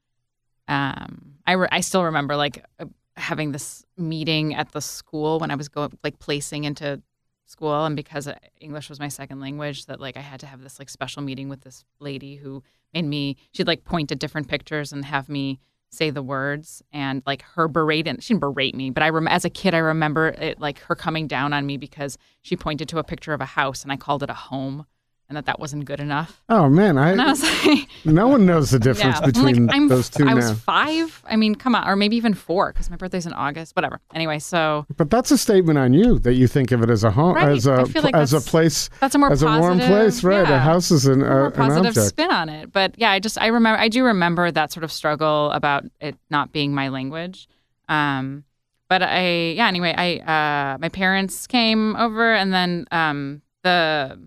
[0.66, 5.52] Um, I re- I still remember like uh, having this meeting at the school when
[5.52, 7.00] I was going like placing into
[7.46, 10.62] school and because uh, english was my second language that like i had to have
[10.62, 12.60] this like special meeting with this lady who
[12.92, 17.22] made me she'd like point at different pictures and have me say the words and
[17.26, 19.78] like her berate and she didn't berate me but i rem- as a kid i
[19.78, 23.40] remember it like her coming down on me because she pointed to a picture of
[23.40, 24.86] a house and i called it a home
[25.28, 28.70] and that that wasn't good enough Oh man, I, i was like no one knows
[28.70, 29.24] the difference yeah.
[29.24, 31.22] I'm between like, I'm, those two I was five.
[31.26, 33.74] I mean, come on, or maybe even four, because my birthday's in August.
[33.74, 34.00] Whatever.
[34.14, 37.10] Anyway, so But that's a statement on you that you think of it as a
[37.10, 37.48] home, Right.
[37.48, 40.48] as a like as a place, that's a more as a warm place, right?
[40.48, 42.72] A house is an, more uh, an positive spin on it.
[42.72, 46.16] But yeah, I just I remember I do remember that sort of struggle about it
[46.30, 47.48] not being my language.
[47.88, 48.44] Um,
[48.88, 54.18] but I yeah anyway I uh, my parents came over and then um, the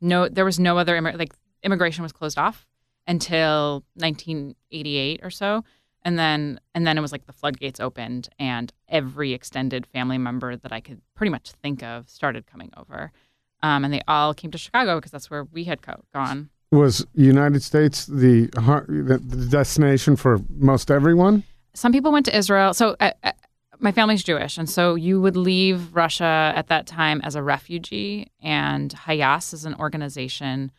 [0.00, 1.32] no there was no other like
[1.62, 2.66] immigration was closed off
[3.06, 5.64] until 1988 or so
[6.04, 10.56] and then and then it was like the floodgates opened and every extended family member
[10.56, 13.12] that I could pretty much think of started coming over
[13.62, 17.06] um, and they all came to Chicago because that's where we had co- gone Was
[17.14, 18.46] United States the,
[18.88, 21.42] the the destination for most everyone?
[21.74, 22.72] some people went to Israel.
[22.72, 23.32] So uh, uh,
[23.78, 28.30] my family's Jewish, and so you would leave Russia at that time as a refugee.
[28.40, 30.72] And HIAS is an organization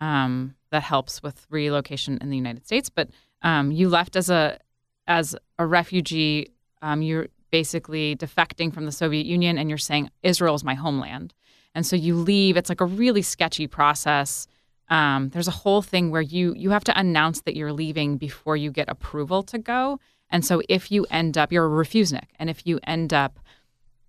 [0.00, 2.90] um, that helps with relocation in the United States.
[2.90, 3.10] But
[3.42, 4.58] um, you left as a
[5.06, 6.50] as a refugee.
[6.82, 11.32] Um, you're basically defecting from the Soviet Union, and you're saying Israel is my homeland.
[11.74, 12.56] And so you leave.
[12.56, 14.46] It's like a really sketchy process.
[14.88, 18.56] Um, there's a whole thing where you you have to announce that you're leaving before
[18.56, 19.98] you get approval to go.
[20.34, 23.38] And so if you end up, you're a refusenik, and if you end up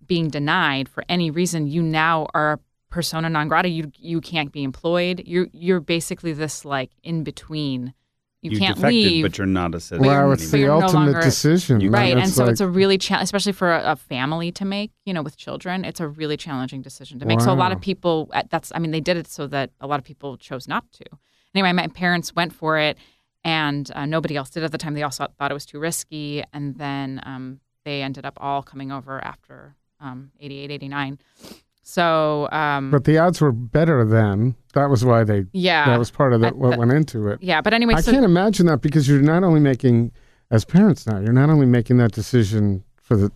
[0.06, 2.58] being denied for any reason, you now are a
[2.90, 3.68] persona non grata.
[3.68, 5.22] You you can't be employed.
[5.24, 7.94] You're you're basically this like in between.
[8.42, 9.24] You, You can't defected, leave.
[9.24, 10.06] but you're not a citizen.
[10.06, 12.98] Wow, it's the you're no ultimate longer- decision, right and so like, it's a really
[12.98, 16.36] cha- especially for a, a family to make you know with children it's a really
[16.36, 19.16] challenging decision to make so a lot of people uh, that's i mean they did
[19.16, 21.04] it so that a lot of people chose not to
[21.56, 22.94] anyway my parents went for it
[23.46, 26.42] and uh, nobody else did at the time they also thought it was too risky
[26.52, 31.18] and then um, they ended up all coming over after um, 88 89
[31.82, 34.56] so um, but the odds were better then.
[34.74, 35.44] That was why they.
[35.52, 37.38] yeah that was part of the, what that- went into it.
[37.40, 40.10] yeah but anyway I so can't imagine that because you're not only making,
[40.50, 43.30] as parents now, you're not only making that decision for the,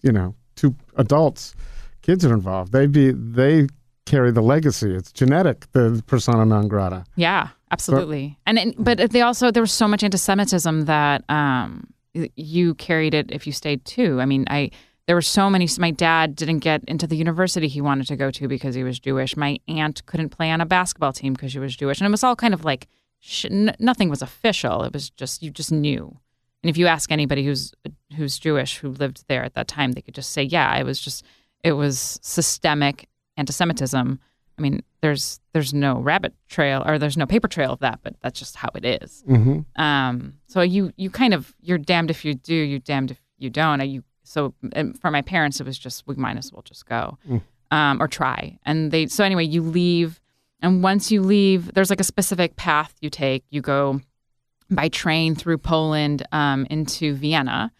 [0.00, 1.54] you know, two adults,
[2.00, 2.72] kids are involved.
[2.72, 3.66] They be they
[4.06, 4.94] carry the legacy.
[4.94, 5.66] It's genetic.
[5.72, 7.04] The persona non grata.
[7.16, 8.38] Yeah, absolutely.
[8.46, 13.30] and, and but they also there was so much anti-Semitism that um, you carried it
[13.30, 14.20] if you stayed too.
[14.20, 14.70] I mean, I
[15.06, 15.68] there were so many.
[15.78, 19.00] My dad didn't get into the university he wanted to go to because he was
[19.00, 19.36] Jewish.
[19.36, 22.22] My aunt couldn't play on a basketball team because she was Jewish, and it was
[22.22, 22.86] all kind of like
[23.18, 24.84] sh- n- nothing was official.
[24.84, 26.16] It was just you just knew.
[26.62, 27.72] And if you ask anybody who's
[28.16, 31.00] who's Jewish who lived there at that time, they could just say, "Yeah, it was
[31.00, 31.24] just
[31.64, 34.20] it was systemic anti-Semitism."
[34.60, 38.14] I mean, there's there's no rabbit trail or there's no paper trail of that, but
[38.20, 39.22] that's just how it is.
[39.26, 43.20] hmm Um, so you you kind of you're damned if you do, you're damned if
[43.38, 43.80] you don't.
[43.88, 47.16] You so and for my parents, it was just we might as well just go
[47.70, 48.58] um, or try.
[48.66, 50.20] And they so anyway, you leave,
[50.60, 53.44] and once you leave, there's like a specific path you take.
[53.50, 54.00] You go
[54.70, 57.72] by train through Poland um, into Vienna.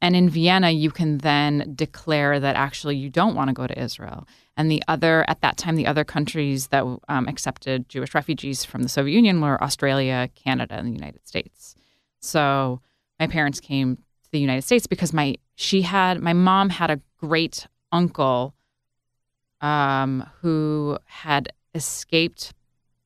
[0.00, 3.76] And in Vienna, you can then declare that actually you don't want to go to
[3.76, 4.28] Israel.
[4.58, 8.82] And the other, at that time, the other countries that um, accepted Jewish refugees from
[8.82, 11.76] the Soviet Union were Australia, Canada, and the United States.
[12.18, 12.80] So
[13.20, 17.00] my parents came to the United States because my she had my mom had a
[17.18, 18.56] great uncle
[19.60, 22.52] um, who had escaped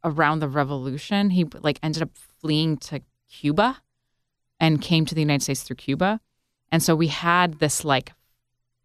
[0.02, 1.28] around the revolution.
[1.30, 2.10] He like ended up
[2.40, 3.82] fleeing to Cuba
[4.58, 6.20] and came to the United States through Cuba.
[6.70, 8.12] And so we had this like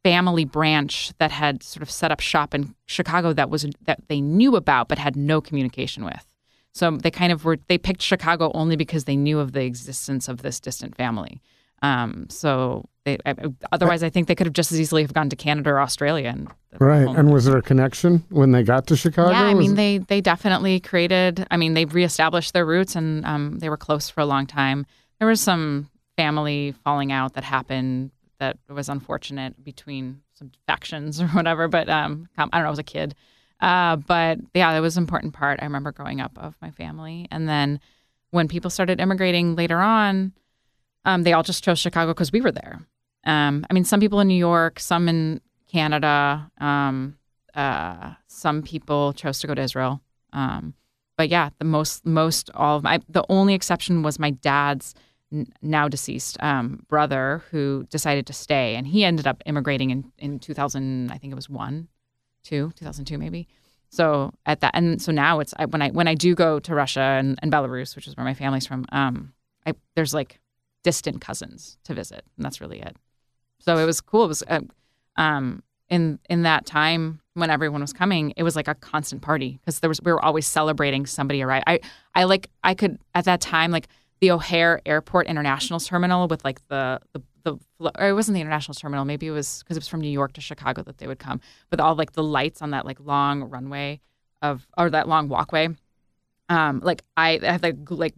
[0.08, 4.22] family branch that had sort of set up shop in Chicago that was that they
[4.22, 6.26] knew about but had no communication with.
[6.74, 10.30] So they kind of were they picked Chicago only because they knew of the existence
[10.30, 11.41] of this distant family.
[11.82, 13.36] Um, so they I,
[13.74, 16.30] otherwise I think they could have just as easily have gone to Canada or Australia
[16.30, 16.48] and
[16.80, 17.08] Right.
[17.08, 19.32] And was there a connection when they got to Chicago?
[19.32, 21.46] yeah, I mean they they definitely created.
[21.52, 24.86] I mean they reestablished their roots and um, they were close for a long time.
[25.20, 31.28] There was some family falling out that happened that was unfortunate between some factions or
[31.28, 31.67] whatever.
[31.67, 33.15] But um, I don't know, I was a kid.
[33.60, 35.60] Uh, but yeah, that was an important part.
[35.62, 37.80] I remember growing up of my family, and then
[38.30, 40.34] when people started immigrating later on,
[41.06, 42.80] um, they all just chose Chicago because we were there.
[43.23, 47.17] Um, I mean, some people in New York, some in Canada, um,
[47.56, 50.02] uh, some people chose to go to Israel.
[50.34, 50.73] Um,
[51.17, 54.93] but yeah, the most, most all of my, the only exception was my dad's
[55.62, 60.40] now deceased um, brother who decided to stay, and he ended up immigrating in in
[60.40, 61.12] 2000.
[61.12, 61.88] I think it was one,
[62.44, 63.48] two, 2002 maybe.
[63.90, 66.76] So at that, and so now it's I, when I when I do go to
[66.76, 68.86] Russia and, and Belarus, which is where my family's from.
[68.92, 69.34] Um,
[69.66, 70.40] I there's like
[70.84, 72.96] distant cousins to visit, and that's really it.
[73.60, 74.26] So it was cool.
[74.26, 74.62] It was uh,
[75.16, 79.60] um, in in that time when everyone was coming, it was like a constant party
[79.62, 81.66] because there was we were always celebrating somebody arrived.
[81.68, 81.80] I
[82.13, 83.88] I like I could at that time like
[84.19, 88.75] the O'Hare Airport International Terminal with like the the the or it wasn't the international
[88.75, 91.19] terminal maybe it was because it was from New York to Chicago that they would
[91.19, 91.39] come
[91.71, 93.99] with all like the lights on that like long runway
[94.41, 95.69] of or that long walkway.
[96.49, 98.15] Um like I, I have like like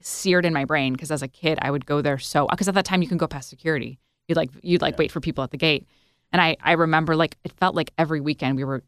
[0.00, 2.74] seared in my brain because as a kid I would go there so because at
[2.74, 3.98] that time you can go past security.
[4.28, 5.86] You'd like you'd like wait for people at the gate.
[6.32, 8.82] And I I remember like it felt like every weekend we were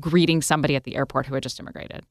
[0.00, 2.04] greeting somebody at the airport who had just immigrated.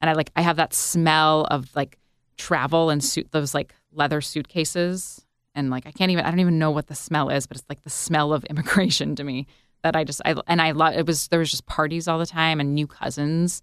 [0.00, 1.98] And I like I have that smell of like
[2.38, 6.58] travel and suit those like leather suitcases and like I can't even I don't even
[6.58, 9.46] know what the smell is, but it's like the smell of immigration to me
[9.82, 12.26] that I just I and I love it was there was just parties all the
[12.26, 13.60] time and new cousins,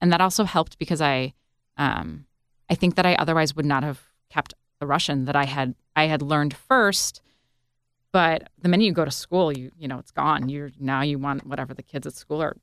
[0.00, 1.34] and that also helped because I
[1.76, 2.26] um
[2.70, 6.04] I think that I otherwise would not have kept the Russian that I had I
[6.06, 7.20] had learned first.
[8.12, 10.48] But the minute you go to school, you you know it's gone.
[10.48, 12.56] You're now you want whatever the kids at school are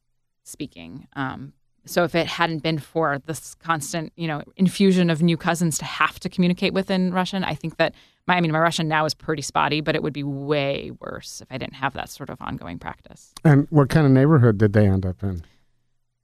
[0.44, 1.08] speaking.
[1.14, 1.54] Um,
[1.86, 5.86] so if it hadn't been for this constant, you know, infusion of new cousins to
[5.86, 7.94] have to communicate with in Russian, I think that
[8.28, 11.42] my, I mean, my Russian now is pretty spotty, but it would be way worse
[11.42, 13.34] if I didn't have that sort of ongoing practice.
[13.44, 15.44] And what kind of neighborhood did they end up in?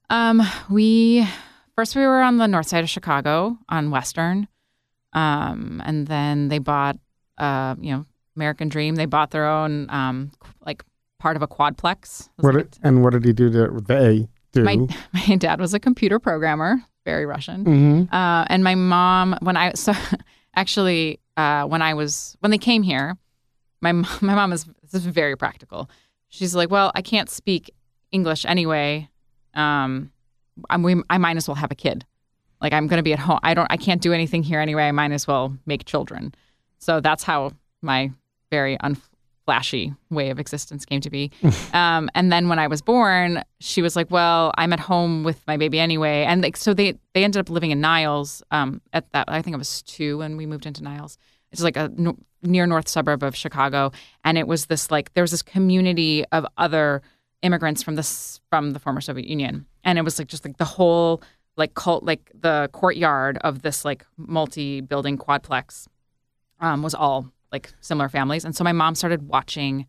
[0.09, 1.27] Um, we
[1.75, 4.47] first we were on the north side of Chicago on Western,
[5.13, 6.97] um, and then they bought,
[7.37, 8.95] uh, you know, American Dream.
[8.95, 10.31] They bought their own, um,
[10.65, 10.83] like
[11.17, 12.29] part of a quadplex.
[12.35, 14.27] What did, and what did he do to they?
[14.63, 14.77] My
[15.13, 18.15] my dad was a computer programmer, very Russian, mm-hmm.
[18.15, 19.93] uh, and my mom when I so
[20.55, 23.17] actually uh, when I was when they came here,
[23.81, 25.89] my my mom is, is very practical.
[26.29, 27.71] She's like, well, I can't speak
[28.11, 29.09] English anyway.
[29.53, 30.11] Um,
[30.69, 32.05] I'm, we, I might as well have a kid.
[32.61, 33.39] Like I'm going to be at home.
[33.43, 33.67] I don't.
[33.69, 34.83] I can't do anything here anyway.
[34.83, 36.33] I might as well make children.
[36.79, 38.11] So that's how my
[38.51, 38.77] very
[39.45, 41.31] unflashy way of existence came to be.
[41.73, 45.45] um, and then when I was born, she was like, "Well, I'm at home with
[45.47, 48.43] my baby anyway." And like, so they they ended up living in Niles.
[48.51, 51.17] Um, at that, I think I was two when we moved into Niles.
[51.51, 51.91] It's like a
[52.41, 53.91] near north suburb of Chicago,
[54.23, 57.01] and it was this like there was this community of other
[57.41, 60.65] immigrants from this from the former Soviet Union, and it was like just like the
[60.65, 61.21] whole
[61.57, 65.87] like cult like the courtyard of this like multi-building quadplex
[66.59, 69.87] um, was all like similar families, and so my mom started watching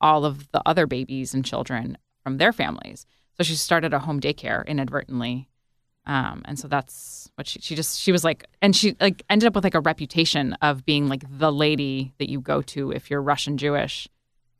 [0.00, 3.04] all of the other babies and children from their families.
[3.36, 5.48] So she started a home daycare inadvertently
[6.08, 9.46] um, and so that's what she, she just she was like and she like ended
[9.46, 13.10] up with like a reputation of being like the lady that you go to if
[13.10, 14.08] you're Russian Jewish.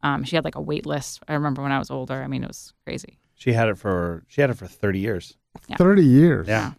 [0.02, 1.20] Um, she had like a wait list.
[1.26, 2.22] I remember when I was older.
[2.22, 3.18] I mean, it was crazy.
[3.34, 5.38] She had it for she had it for thirty years.
[5.68, 5.76] Yeah.
[5.76, 6.46] Thirty years.
[6.46, 6.74] Yeah.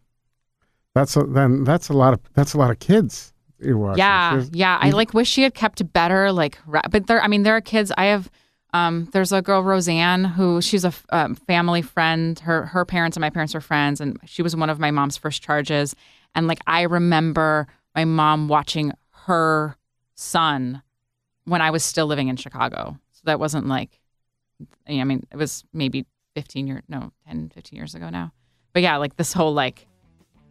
[0.94, 3.34] That's a, then that's a lot of that's a lot of kids.
[3.98, 4.78] Yeah, There's- yeah.
[4.82, 6.32] I like wish she had kept better.
[6.32, 7.22] Like, ra- but there.
[7.22, 7.92] I mean, there are kids.
[7.98, 8.30] I have.
[8.72, 12.38] Um, there's a girl Roseanne who she's a f- um, family friend.
[12.40, 15.18] Her her parents and my parents are friends, and she was one of my mom's
[15.18, 15.96] first charges.
[16.36, 18.94] And like I remember my mom watching
[19.26, 19.76] her
[20.16, 20.82] son
[21.46, 22.98] when I was still living in Chicago.
[23.14, 24.00] So that wasn't like,
[24.88, 28.32] I mean, it was maybe 15 years, no, 10, 15 years ago now.
[28.74, 29.88] But yeah, like this whole like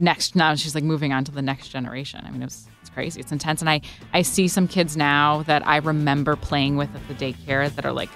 [0.01, 2.22] next now she's like moving on to the next generation.
[2.24, 3.20] I mean, it was it's crazy.
[3.20, 3.80] It's intense, and I
[4.12, 7.92] I see some kids now that I remember playing with at the daycare that are
[7.92, 8.11] like,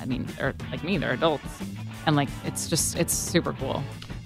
[0.00, 1.44] I mean, they're like me, they're adults,
[2.06, 3.82] and like it's just it's super cool.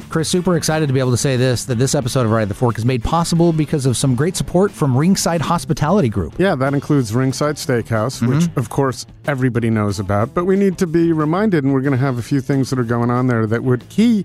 [0.08, 2.48] Chris, super excited to be able to say this that this episode of Right at
[2.48, 6.34] the Fork is made possible because of some great support from Ringside Hospitality Group.
[6.38, 8.38] Yeah, that includes Ringside Steakhouse, mm-hmm.
[8.38, 10.32] which of course everybody knows about.
[10.32, 12.78] But we need to be reminded, and we're going to have a few things that
[12.78, 14.24] are going on there that would key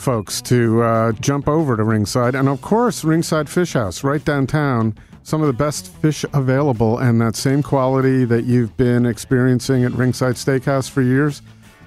[0.00, 2.34] folks to uh, jump over to Ringside.
[2.34, 4.94] And of course, Ringside Fish House, right downtown.
[5.22, 9.92] Some of the best fish available, and that same quality that you've been experiencing at
[9.92, 11.42] Ringside Steakhouse for years.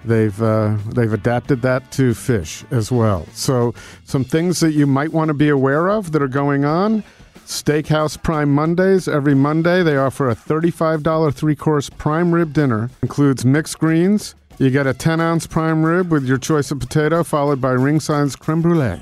[0.05, 3.26] They've uh, they've adapted that to fish as well.
[3.34, 3.74] So
[4.05, 7.03] some things that you might want to be aware of that are going on.
[7.45, 9.07] Steakhouse Prime Mondays.
[9.07, 12.89] Every Monday, they offer a $35 three course prime rib dinner.
[13.01, 14.36] Includes mixed greens.
[14.60, 18.36] You get a 10 ounce prime rib with your choice of potato, followed by ringside's
[18.36, 19.01] creme brulee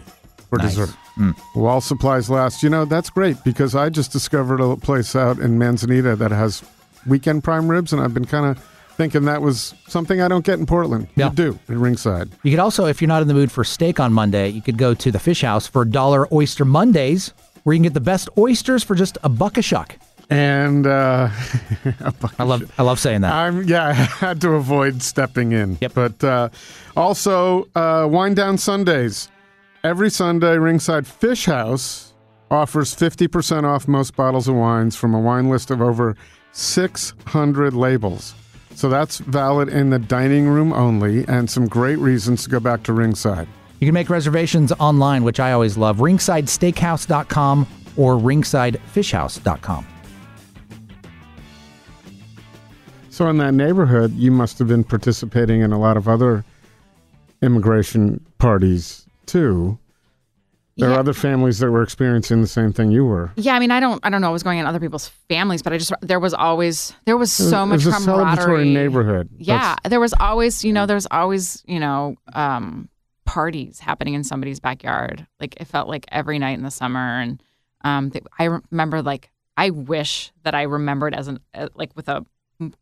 [0.50, 0.76] for Nice.
[0.76, 0.90] dessert.
[1.16, 1.32] Hmm.
[1.54, 2.64] While supplies last.
[2.64, 6.64] You know, that's great because I just discovered a place out in Manzanita that has
[7.06, 8.64] weekend prime ribs, and I've been kind of
[8.96, 11.08] thinking that was something I don't get in Portland.
[11.16, 11.30] Yeah.
[11.30, 12.30] You do at Ringside.
[12.44, 14.78] You could also, if you're not in the mood for steak on Monday, you could
[14.78, 17.34] go to the Fish House for Dollar Oyster Mondays,
[17.64, 19.98] where you can get the best oysters for just a buck a shuck.
[20.32, 21.30] And uh,
[22.40, 23.34] I love, I love saying that.
[23.34, 25.78] I'm yeah, I had to avoid stepping in.
[25.82, 25.94] Yep.
[25.94, 26.50] But uh,
[26.96, 29.30] also, uh, Wine Down Sundays.
[29.84, 32.14] Every Sunday, Ringside Fish House
[32.50, 36.16] offers 50% off most bottles of wines from a wine list of over
[36.52, 38.36] 600 labels.
[38.76, 42.84] So that's valid in the dining room only, and some great reasons to go back
[42.84, 43.48] to Ringside.
[43.80, 45.98] You can make reservations online, which I always love.
[45.98, 47.68] RingsideSteakhouse.com
[47.98, 49.88] or RingsideFishhouse.com.
[53.22, 56.44] So, in that neighborhood, you must have been participating in a lot of other
[57.44, 59.78] immigration parties too.
[60.76, 60.96] There Yeah.
[60.96, 63.32] are other families that were experiencing the same thing you were.
[63.36, 65.10] Yeah, I mean, I don't, I don't know what was going on in other people's
[65.30, 68.66] families, but I just there was always there was so much was a camaraderie.
[68.66, 69.30] celebratory neighborhood.
[69.38, 72.90] Yeah, there was always, you know, there was always, you know, um,
[73.26, 75.28] parties happening in somebody's backyard.
[75.40, 77.40] Like it felt like every night in the summer, and
[77.84, 82.10] um, th- I remember like I wish that I remembered as an uh, like with
[82.10, 82.26] a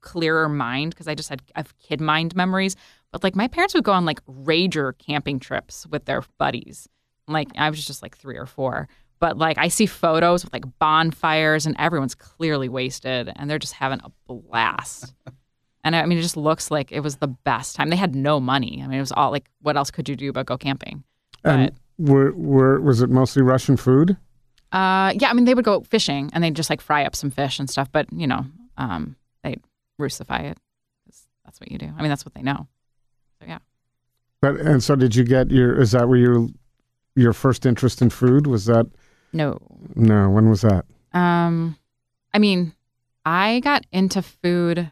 [0.01, 2.75] clearer mind because I just had I kid mind memories.
[3.11, 6.87] But like my parents would go on like rager camping trips with their buddies.
[7.27, 8.87] Like I was just like three or four.
[9.19, 13.73] But like I see photos with like bonfires and everyone's clearly wasted and they're just
[13.73, 15.13] having a blast.
[15.83, 17.89] And I mean, it just looks like it was the best time.
[17.89, 18.81] They had no money.
[18.83, 21.03] I mean, it was all like, what else could you do but go camping?
[21.45, 24.17] And were, were was it mostly Russian food?
[24.71, 27.31] Uh, yeah, I mean, they would go fishing and they'd just like fry up some
[27.31, 27.91] fish and stuff.
[27.91, 28.45] But you know,
[28.77, 29.15] um,
[29.99, 30.57] roostify it.
[31.45, 31.87] That's what you do.
[31.97, 32.67] I mean, that's what they know.
[33.39, 33.59] So yeah.
[34.41, 35.79] But and so did you get your?
[35.81, 36.47] Is that where your
[37.15, 38.65] your first interest in food was?
[38.65, 38.85] That
[39.33, 39.57] No.
[39.95, 40.29] no?
[40.29, 40.85] When was that?
[41.11, 41.75] Um,
[42.33, 42.73] I mean,
[43.25, 44.91] I got into food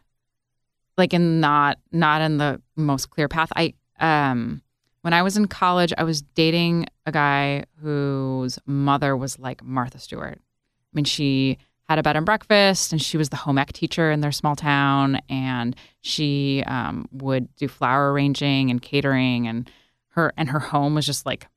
[0.97, 3.51] like in not not in the most clear path.
[3.55, 4.61] I um
[5.01, 9.99] when I was in college, I was dating a guy whose mother was like Martha
[9.99, 10.39] Stewart.
[10.39, 14.11] I mean, she had a bed and breakfast, and she was the home ec teacher
[14.11, 19.69] in their small town, and she um, would do flower arranging and catering, and
[20.09, 21.47] her and her home was just like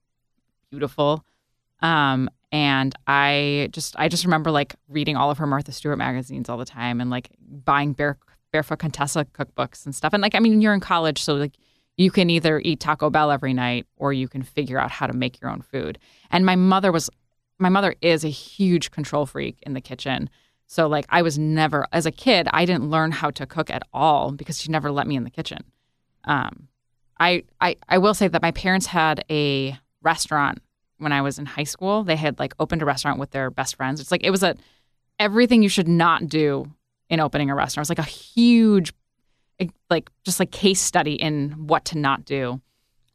[0.71, 1.25] beautiful.
[1.81, 6.49] Um, and I just I just remember like reading all of her Martha Stewart magazines
[6.49, 8.19] all the time and like buying bare,
[8.53, 10.13] barefoot Contessa cookbooks and stuff.
[10.13, 11.57] And like I mean you're in college, so like
[11.97, 15.13] you can either eat Taco Bell every night or you can figure out how to
[15.13, 15.99] make your own food.
[16.31, 17.11] And my mother was
[17.61, 20.31] my mother is a huge control freak in the kitchen.
[20.67, 23.83] So like I was never as a kid, I didn't learn how to cook at
[23.93, 25.65] all because she never let me in the kitchen.
[26.25, 26.69] Um,
[27.19, 30.59] I, I I will say that my parents had a restaurant
[30.99, 32.03] when I was in high school.
[32.03, 34.01] They had like opened a restaurant with their best friends.
[34.01, 34.57] It's like it was a
[35.19, 36.73] everything you should not do
[37.11, 37.89] in opening a restaurant.
[37.89, 38.93] It was like a huge
[39.91, 42.61] like just like case study in what to not do.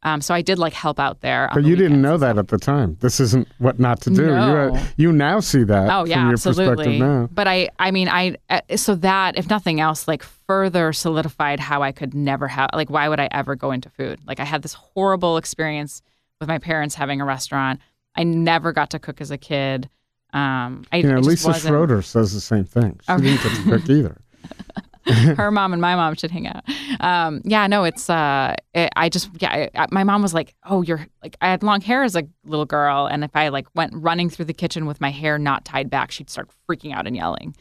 [0.06, 1.50] Um, so I did like help out there.
[1.52, 2.96] But the you didn't know that at the time.
[3.00, 4.22] This isn't what not to do.
[4.22, 4.74] You No.
[4.74, 5.90] uh, you now see that.
[5.90, 6.98] Oh yeah, from your perspective absolutely.
[7.00, 7.28] now.
[7.32, 11.82] But I, I mean, I uh, so that if nothing else, like further solidified how
[11.82, 14.20] I could never have like why would I ever go into food?
[14.26, 16.02] Like I had this horrible experience
[16.40, 17.80] with my parents having a restaurant.
[18.14, 19.90] I never got to cook as a kid.
[20.32, 23.00] Um, I, You know, I Lisa Schroeder says the same thing.
[23.04, 23.22] She Okay.
[23.22, 24.16] didn't get to cook either.
[25.36, 26.64] her mom and my mom should hang out.
[27.00, 30.82] Um, yeah, no, it's uh, it, I just yeah, I, my mom was like, oh,
[30.82, 33.92] you're like I had long hair as a little girl, and if I like went
[33.94, 37.14] running through the kitchen with my hair not tied back, she'd start freaking out and
[37.16, 37.54] yelling.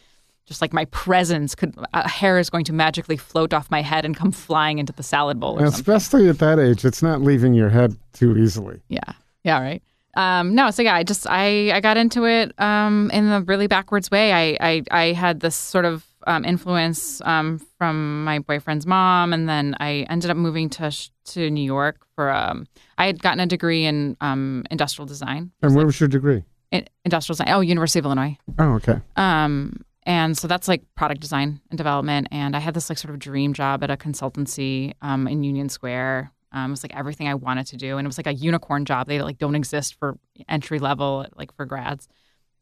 [0.48, 4.06] Just like my presence could, uh, hair is going to magically float off my head
[4.06, 5.96] and come flying into the salad bowl or And something.
[5.96, 8.80] especially at that age, it's not leaving your head too easily.
[8.88, 9.00] Yeah.
[9.44, 9.82] Yeah, right.
[10.16, 13.68] Um, no, so yeah, I just I I got into it um, in a really
[13.68, 14.32] backwards way.
[14.32, 19.48] I I, I had this sort of um, influence um, from my boyfriend's mom, and
[19.48, 22.66] then I ended up moving to sh- to New York for um,
[22.98, 26.44] I had gotten a degree in um, industrial design, And where was your degree?
[26.72, 27.50] in, industrial design.
[27.50, 28.38] Oh, University of Illinois.
[28.58, 29.00] Oh, okay.
[29.16, 32.28] Um, and so that's like product design and development.
[32.32, 35.68] And I had this like sort of dream job at a consultancy um, in Union
[35.70, 36.32] Square.
[36.52, 38.86] Um, it was like everything I wanted to do, and it was like a unicorn
[38.86, 39.08] job.
[39.08, 40.18] They like don't exist for
[40.48, 42.08] entry level, like for grads.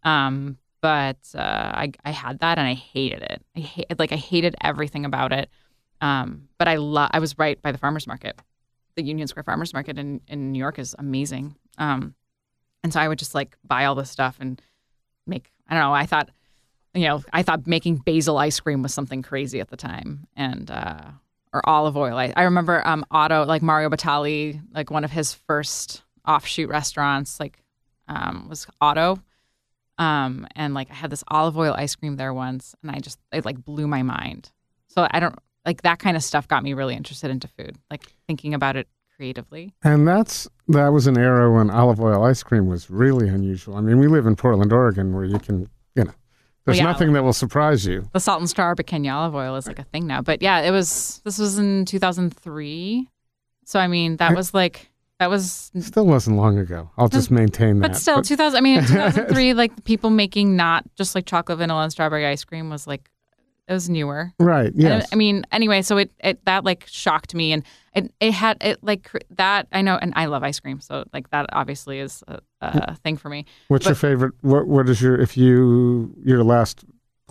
[0.04, 3.42] Um, but uh, I I had that, and I hated it.
[3.56, 5.50] I hate like I hated everything about it.
[6.02, 7.10] Um, but I love.
[7.14, 8.38] I was right by the farmers market.
[8.96, 11.56] The Union Square Farmers Market in in New York is amazing.
[11.78, 12.16] Um,
[12.84, 14.62] and so I would just like buy all this stuff and
[15.26, 15.54] make.
[15.70, 15.94] I don't know.
[15.94, 16.30] I thought,
[16.94, 20.70] you know, I thought making basil ice cream was something crazy at the time, and
[20.70, 21.12] uh,
[21.54, 22.18] or olive oil.
[22.18, 27.40] I, I remember um, Otto, like Mario Batali, like one of his first offshoot restaurants,
[27.40, 27.64] like
[28.10, 29.24] um, was Otto.
[29.98, 33.20] Um, and like I had this olive oil ice cream there once, and I just
[33.32, 34.52] it like blew my mind.
[34.88, 38.04] So I don't like that kind of stuff got me really interested into food, like
[38.28, 39.74] thinking about it creatively.
[39.84, 43.76] And that's that was an era when olive oil ice cream was really unusual.
[43.76, 46.14] I mean, we live in Portland, Oregon, where you can, you know,
[46.66, 46.86] there's yeah.
[46.86, 48.10] nothing that will surprise you.
[48.14, 50.22] The salt and straw Arbequina olive oil is like a thing now.
[50.22, 53.08] But yeah, it was this was in 2003.
[53.66, 54.90] So I mean, that was like
[55.20, 56.90] that was Still wasn't long ago.
[56.98, 57.92] I'll just maintain that.
[57.92, 61.84] but still 2000 I mean, in 2003 like people making not just like chocolate vanilla
[61.84, 63.10] and strawberry ice cream was like
[63.68, 64.34] it was newer.
[64.40, 64.74] right.
[64.76, 65.06] Yeah.
[65.12, 67.64] I mean, anyway, so it, it that like shocked me, and
[67.96, 69.68] it it had it like that.
[69.72, 73.16] I know, and I love ice cream, so like that obviously is a, a thing
[73.16, 73.46] for me.
[73.70, 74.34] What's your favorite?
[74.42, 76.84] What What is your if you your last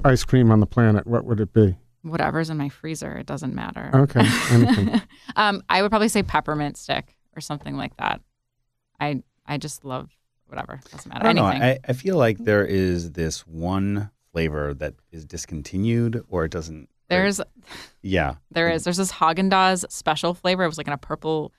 [0.05, 1.07] ice cream on the planet?
[1.07, 1.77] What would it be?
[2.01, 3.91] Whatever's in my freezer, it doesn't matter.
[3.95, 4.27] Okay.
[4.51, 5.03] Anything.
[5.37, 8.21] um, I would probably say peppermint stick or something like that.
[9.01, 10.11] I I just love
[10.47, 10.81] whatever.
[10.91, 11.27] Doesn't matter.
[11.27, 11.61] I don't Anything.
[11.61, 11.67] know.
[11.67, 16.89] I, I feel like there is this one flavor that is discontinued or it doesn't.
[17.09, 17.41] There's
[18.03, 18.35] yeah.
[18.51, 20.65] there is there's this Haagen Dazs special flavor.
[20.65, 21.53] It was like in a purple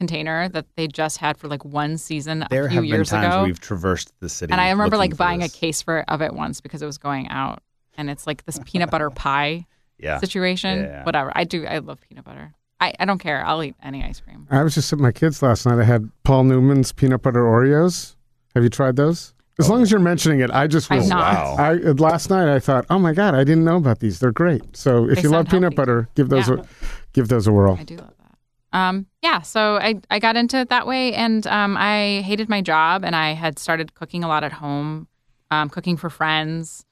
[0.00, 3.10] container that they just had for like one season a There few have been years
[3.10, 3.44] times ago.
[3.44, 4.50] we've traversed the city.
[4.52, 7.28] and I remember like buying a case for of it once because it was going
[7.28, 7.62] out,
[7.96, 9.66] and it's like this peanut butter pie
[9.98, 10.18] Yeah.
[10.18, 10.80] situation.
[10.80, 11.04] Yeah.
[11.04, 11.30] Whatever.
[11.34, 11.64] I do.
[11.64, 12.52] I love peanut butter.
[12.84, 13.44] I, I don't care.
[13.46, 14.46] I'll eat any ice cream.
[14.50, 15.78] I was just at my kids last night.
[15.78, 18.16] I had Paul Newman's peanut butter Oreos.
[18.54, 19.34] Have you tried those?
[19.58, 21.34] As long as you're mentioning it, I just I've not.
[21.34, 21.56] Wow.
[21.58, 24.18] I uh, last night I thought, oh my god, I didn't know about these.
[24.18, 24.76] They're great.
[24.76, 25.76] So if They you love sound peanut healthy.
[25.76, 26.56] butter, give those Yeah.
[26.56, 26.64] a,
[27.12, 27.76] give those a whirl.
[27.78, 28.78] I do love that.
[28.78, 32.60] Um, yeah, so I, I got into it that way, and um, I hated my
[32.62, 35.06] job, and I had started cooking a lot at home,
[35.52, 36.84] um, cooking for friends,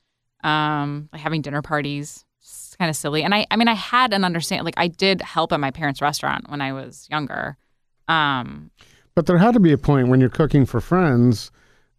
[0.44, 2.24] um, like having dinner parties.
[2.82, 4.64] It's kind of silly, and I, I mean, I had an understanding.
[4.64, 7.56] Like, I did help at my parents' restaurant when I was younger.
[8.08, 8.72] Um,
[9.14, 11.52] But there had to be a point when you're cooking for friends.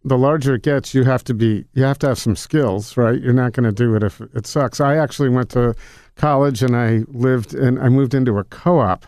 [0.04, 3.18] The larger it gets, you have to be you have to have some skills, right?
[3.18, 4.78] You're not going to do it if it sucks.
[4.78, 5.74] I actually went to
[6.16, 9.06] college and I lived and I moved into a co-op,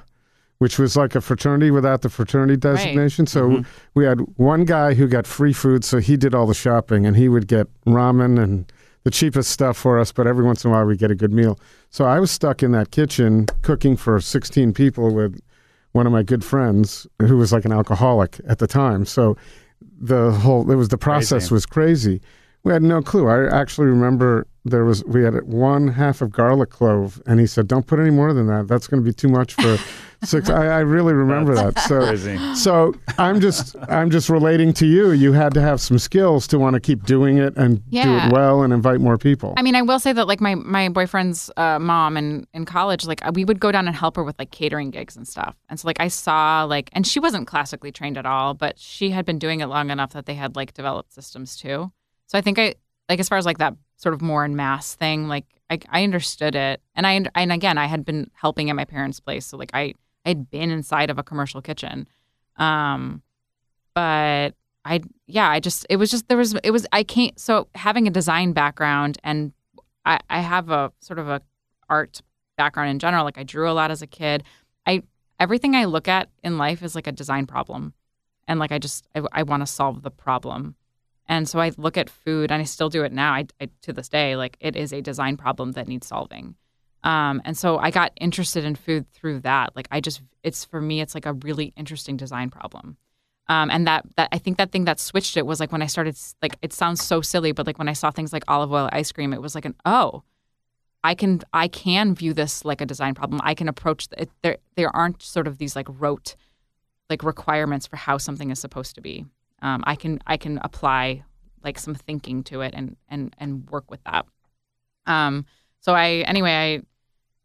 [0.56, 3.26] which was like a fraternity without the fraternity designation.
[3.26, 3.62] So
[3.94, 7.14] we had one guy who got free food, so he did all the shopping and
[7.16, 8.72] he would get ramen and
[9.06, 11.32] the cheapest stuff for us, but every once in a while we get a good
[11.32, 11.60] meal.
[11.90, 15.40] So I was stuck in that kitchen cooking for 16 people with
[15.92, 19.04] one of my good friends who was like an alcoholic at the time.
[19.04, 19.36] So
[19.96, 21.54] the whole it was the process Crazy.
[21.54, 22.20] was crazy.
[22.64, 23.28] We had no clue.
[23.28, 27.68] I actually remember there was we had one half of garlic clove, and he said,
[27.68, 28.66] "Don't put any more than that.
[28.66, 29.78] That's going to be too much for
[30.26, 30.50] six.
[30.50, 31.78] I, I really remember that.
[31.80, 32.54] So Crazy.
[32.54, 35.12] so I'm just I'm just relating to you.
[35.12, 38.32] You had to have some skills to want to keep doing it and do it
[38.32, 39.54] well and invite more people.
[39.56, 43.06] I mean, I will say that like my my boyfriend's uh, mom in in college,
[43.06, 45.54] like we would go down and help her with like catering gigs and stuff.
[45.68, 49.10] And so like I saw like, and she wasn't classically trained at all, but she
[49.10, 51.92] had been doing it long enough that they had like developed systems too.
[52.26, 52.74] So I think I
[53.08, 56.04] like as far as like that sort of more in mass thing, like I I
[56.04, 59.56] understood it, and I and again I had been helping at my parents' place, so
[59.56, 59.94] like I
[60.26, 62.08] I had been inside of a commercial kitchen,
[62.56, 63.22] um,
[63.94, 64.54] but
[64.84, 68.06] I yeah I just it was just there was it was I can't so having
[68.06, 69.52] a design background and
[70.04, 71.42] I I have a sort of a
[71.88, 72.20] art
[72.56, 74.42] background in general like I drew a lot as a kid.
[74.84, 75.02] I
[75.38, 77.94] everything I look at in life is like a design problem.
[78.48, 80.74] And like I just I, I want to solve the problem.
[81.28, 83.32] And so I look at food and I still do it now.
[83.32, 86.56] I, I to this day like it is a design problem that needs solving
[87.06, 90.80] um, and so I got interested in food through that like I just it's for
[90.80, 92.96] me it's like a really interesting design problem
[93.48, 95.86] um, and that that I think that thing that switched it was like when I
[95.86, 98.88] started like it sounds so silly, but like when I saw things like olive oil
[98.92, 100.24] ice cream, it was like an oh,
[101.04, 103.40] I can I can view this like a design problem.
[103.44, 104.30] I can approach it.
[104.42, 106.34] There there aren't sort of these like rote
[107.08, 109.24] like requirements for how something is supposed to be.
[109.62, 111.22] Um, I can I can apply
[111.62, 114.26] like some thinking to it and and and work with that.
[115.06, 115.46] Um,
[115.80, 116.82] so I anyway I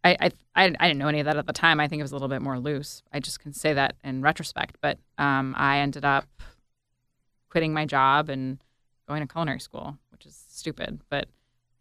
[0.04, 1.80] I, I I I didn't know any of that at the time.
[1.80, 3.04] I think it was a little bit more loose.
[3.14, 4.78] I just can say that in retrospect.
[4.82, 6.26] But um, I ended up
[7.50, 8.58] quitting my job and
[9.08, 11.28] going to culinary school, which is stupid, but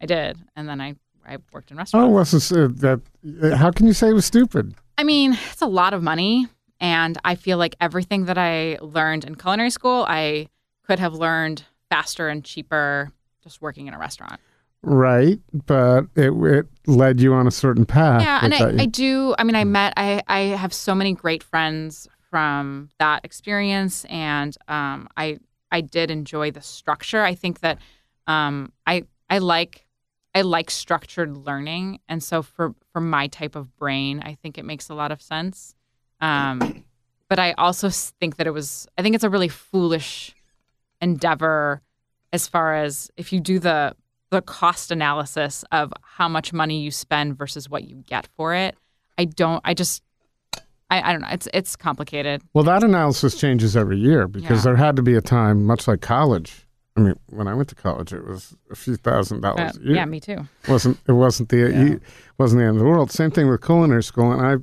[0.01, 0.37] I did.
[0.55, 0.95] And then I
[1.25, 2.09] I worked in restaurants.
[2.09, 2.51] oh, restaurants.
[2.51, 3.53] wasn't uh, that?
[3.53, 4.75] Uh, how can you say it was stupid?
[4.97, 6.47] I mean, it's a lot of money.
[6.79, 10.47] And I feel like everything that I learned in culinary school, I
[10.83, 13.11] could have learned faster and cheaper
[13.43, 14.39] just working in a restaurant.
[14.83, 18.21] Right, but it it led you on a certain path.
[18.23, 19.35] Yeah, and I, I do.
[19.37, 19.93] I mean, I met.
[19.95, 25.37] I I have so many great friends from that experience, and um, I
[25.71, 27.21] I did enjoy the structure.
[27.23, 27.77] I think that
[28.27, 29.85] Um, I I like
[30.33, 34.65] I like structured learning, and so for for my type of brain, I think it
[34.65, 35.75] makes a lot of sense.
[36.21, 36.85] Um,
[37.29, 40.35] but I also think that it was I think it's a really foolish
[41.01, 41.81] endeavor
[42.33, 43.95] as far as if you do the
[44.31, 48.75] the cost analysis of how much money you spend versus what you get for it.
[49.17, 49.61] I don't.
[49.63, 50.01] I just.
[50.89, 51.27] I, I don't know.
[51.31, 52.41] It's it's complicated.
[52.53, 54.71] Well, that analysis changes every year because Yeah.
[54.71, 56.65] there had to be a time, much like college.
[56.97, 59.81] I mean, when I went to college, it was a few thousand Uh, dollars a
[59.81, 59.95] year.
[59.95, 60.47] yeah, me too.
[60.67, 61.63] wasn't it wasn't the
[61.93, 62.01] it
[62.37, 63.11] wasn't the end of the world.
[63.11, 64.55] Same thing with culinary school, and I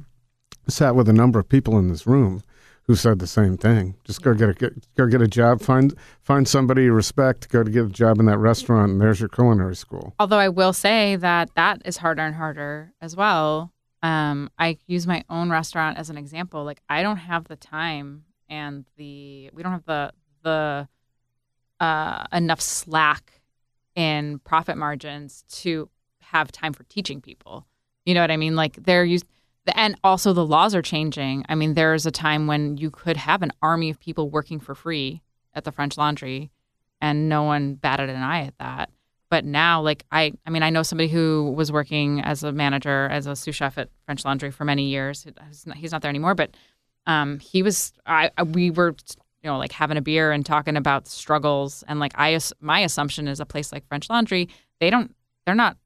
[0.70, 2.42] sat with a number of people in this room
[2.88, 3.94] who said the same thing.
[4.02, 7.70] Just go get a go get a job, find find somebody you respect, go to
[7.70, 10.14] get a job in that restaurant, and there's your culinary school.
[10.18, 13.72] Although I will say that that is harder and harder as well.
[14.02, 16.64] Um, I use my own restaurant as an example.
[16.64, 20.12] Like I don't have the time and the we don't have the
[20.42, 20.88] the
[21.80, 23.42] uh, enough slack
[23.94, 27.66] in profit margins to have time for teaching people.
[28.06, 28.56] You know what I mean?
[28.56, 29.26] Like they're used,
[29.74, 31.44] and also the laws are changing.
[31.48, 34.60] I mean, there is a time when you could have an army of people working
[34.60, 35.22] for free
[35.54, 36.50] at the French Laundry,
[37.00, 38.90] and no one batted an eye at that.
[39.30, 43.08] But now, like I, I mean, I know somebody who was working as a manager,
[43.10, 45.26] as a sous chef at French Laundry for many years.
[45.76, 46.56] He's not, there anymore, but
[47.06, 47.92] um, he was.
[48.06, 48.94] I, we were,
[49.42, 51.84] you know, like having a beer and talking about struggles.
[51.86, 54.48] And like I, my assumption is a place like French Laundry,
[54.80, 55.14] they don't,
[55.44, 55.76] they're not,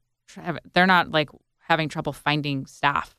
[0.73, 1.29] they're not like
[1.67, 3.15] having trouble finding staff,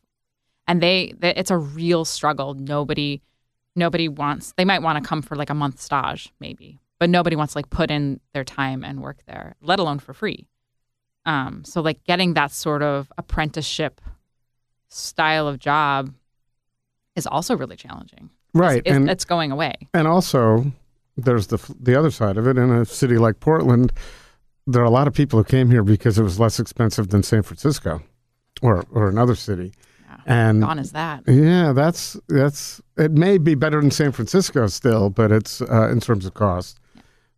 [0.67, 2.55] and they, they it's a real struggle.
[2.55, 3.23] Nobody,
[3.77, 4.53] nobody wants.
[4.57, 7.59] They might want to come for like a month stage, maybe, but nobody wants to
[7.59, 10.47] like put in their time and work there, let alone for free.
[11.27, 14.01] Um, so like getting that sort of apprenticeship
[14.89, 16.13] style of job
[17.17, 18.31] is also really challenging.
[18.53, 19.75] Right, It's, and it's going away.
[19.95, 20.73] and also
[21.17, 22.57] there's the the other side of it.
[22.57, 23.93] In a city like Portland,
[24.67, 27.23] there are a lot of people who came here because it was less expensive than
[27.23, 28.03] San Francisco,
[28.63, 29.73] or or another city.
[30.27, 31.25] And Gone is that.
[31.27, 33.13] Yeah, that's that's it.
[33.13, 36.79] May be better than San Francisco still, but it's uh, in terms of cost.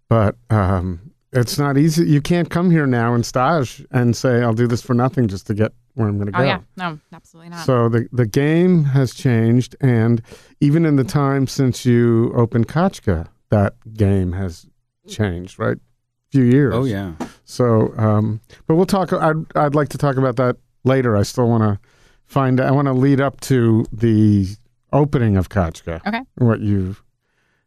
[0.08, 2.06] But um, it's not easy.
[2.06, 5.46] You can't come here now and stage and say I'll do this for nothing just
[5.48, 6.38] to get where I'm going to go.
[6.38, 7.64] Oh yeah, no, absolutely not.
[7.66, 10.22] So the the game has changed, and
[10.60, 14.66] even in the time since you opened Kachka, that game has
[15.08, 15.78] changed, right?
[16.32, 16.74] Few years.
[16.74, 17.12] Oh yeah.
[17.44, 19.12] So, um, but we'll talk.
[19.12, 21.16] I'd, I'd like to talk about that later.
[21.16, 21.78] I still want to
[22.26, 22.60] find.
[22.60, 24.46] I want to lead up to the
[24.92, 26.00] opening of Kachka.
[26.06, 26.20] Okay.
[26.36, 26.96] What you,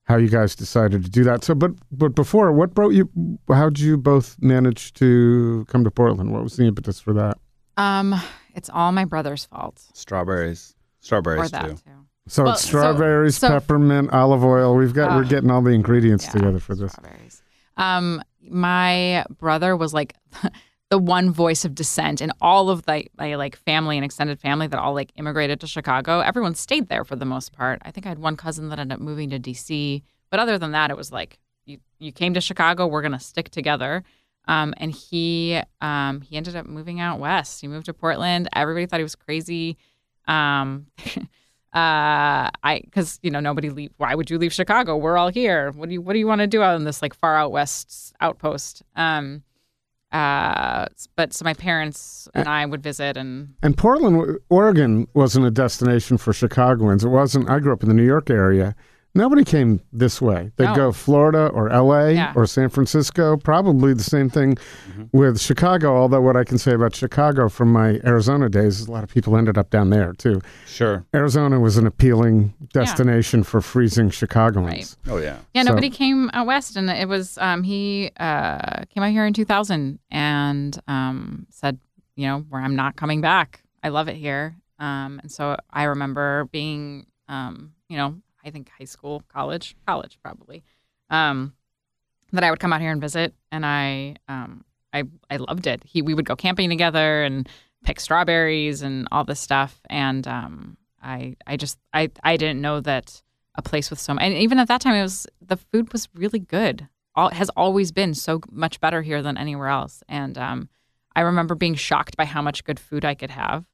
[0.04, 1.44] how you guys decided to do that.
[1.44, 3.10] So, but but before, what brought you?
[3.50, 6.32] How did you both manage to come to Portland?
[6.32, 7.38] What was the impetus for that?
[7.78, 8.14] um,
[8.56, 10.76] it's all my brother's fault, Strawberries.
[10.78, 11.76] or Strawberries that too.
[11.76, 11.82] too.
[12.28, 14.76] So Well, it's strawberries, so- peppermint, olive oil.
[14.76, 15.16] We've got.
[15.16, 15.30] we're Ah.
[15.30, 16.92] getting all the ingredients Yeah, together for this.
[16.92, 17.42] Strawberries.
[17.78, 20.14] Um, my brother was like
[20.90, 24.68] the one voice of dissent in all of the my like family and extended family
[24.68, 26.20] that all like immigrated to Chicago.
[26.20, 27.82] Everyone stayed there for the most part.
[27.86, 30.72] I think I had one cousin that ended up moving to DC, but other than
[30.72, 34.04] that, it was like you you came to Chicago, we're gonna stick together.
[34.48, 37.62] Um, and he um, he ended up moving out west.
[37.62, 38.50] He moved to Portland.
[38.54, 39.78] Everybody thought he was crazy.
[40.28, 40.88] Um,
[41.72, 45.70] uh i because you know nobody leave why would you leave chicago we're all here
[45.74, 47.52] what do you what do you want to do out in this like far out
[47.52, 49.44] west outpost um
[50.12, 55.52] uh but so my parents and i would visit and And Portland, Oregon, wasn't a
[55.52, 57.04] destination for Chicagoans.
[57.04, 57.50] It wasn't.
[57.50, 58.76] I grew up in the New York area.
[59.16, 60.52] Nobody came this way.
[60.58, 60.76] They'd No.
[60.76, 62.14] go Florida or L.A.
[62.14, 62.32] Yeah.
[62.36, 63.38] or San Francisco.
[63.38, 64.58] Probably the same thing
[65.12, 65.96] with Chicago.
[65.98, 69.10] Although what I can say about Chicago from my Arizona days is a lot of
[69.10, 70.42] people ended up down there too.
[70.68, 71.04] Sure.
[71.16, 74.98] Arizona was an appealing destination for freezing Chicagoans.
[75.06, 75.14] Right.
[75.14, 75.38] Oh yeah.
[75.56, 79.26] yeah So- nobody came out west and it was um he uh came out here
[79.26, 81.80] in 2000 and um said
[82.16, 85.84] you know where i'm not coming back i love it here um and so i
[85.84, 90.64] remember being um you know i think high school college college probably
[91.10, 91.54] um
[92.32, 93.34] that i would come out here and visit.
[93.52, 94.64] And i um
[94.94, 95.84] i i loved it.
[95.84, 97.48] He we would go camping together and
[97.84, 99.80] pick strawberries and all this stuff.
[99.90, 103.22] And um i i just i i didn't know that
[103.56, 106.40] a place with so and even at that time it was the food was really
[106.40, 106.88] good.
[107.16, 110.04] All has always been so much better here than anywhere else.
[110.08, 110.70] And um
[111.16, 113.66] i remember being shocked by how much good food i could have.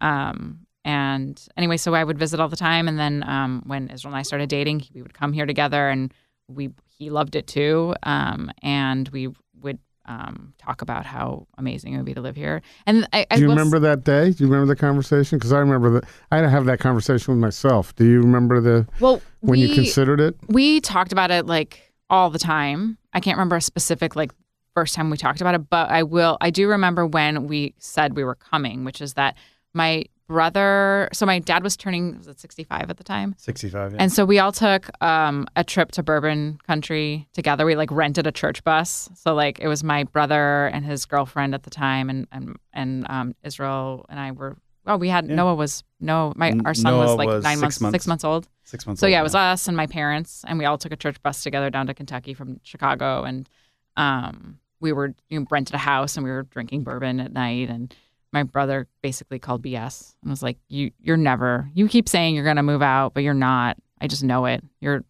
[0.00, 4.12] Um and anyway so i would visit all the time and then um when israel
[4.14, 6.12] and i started dating we would come here together and
[6.48, 9.28] we he loved it too um and we
[9.60, 13.34] would um talk about how amazing it would be to live here and i, I
[13.36, 14.30] Do you s- remember that day?
[14.32, 15.38] Do you remember the conversation?
[15.38, 16.04] Because I remember that.
[16.32, 17.94] I had to have that conversation with myself.
[17.94, 20.34] Do you remember the well when you considered it?
[20.48, 22.96] we talked about it like all the time.
[23.12, 24.32] I can't remember a specific like
[24.74, 26.38] first time we talked about it, but I will.
[26.40, 29.36] I do remember when we said we were coming, which is that
[29.74, 31.08] my brother.
[31.12, 33.92] So my dad was turning was it 65 at the time, 65.
[33.92, 33.98] Yeah.
[34.00, 37.66] and so we all took um, a trip to Bourbon Country together.
[37.66, 39.08] We like rented a church bus.
[39.14, 43.06] So like it was my brother and his girlfriend at the time, and and and
[43.10, 44.56] um, Israel and I were.
[44.86, 45.34] Oh, we had Yeah.
[45.34, 47.94] Noah was no, my our son Noah was like was nine six months, months.
[47.94, 48.48] six months old.
[48.64, 50.92] Six months So old, yeah, it was us and my parents, and we all took
[50.92, 53.48] a church bus together down to Kentucky from Chicago, and
[53.96, 57.68] um, we were you know, rented a house and we were drinking bourbon at night,
[57.68, 57.94] and
[58.32, 61.70] my brother basically called BS and was like, "You, you're never.
[61.74, 63.76] You keep saying you're gonna move out, but you're not.
[64.00, 64.62] I just know it.
[64.80, 65.04] You're,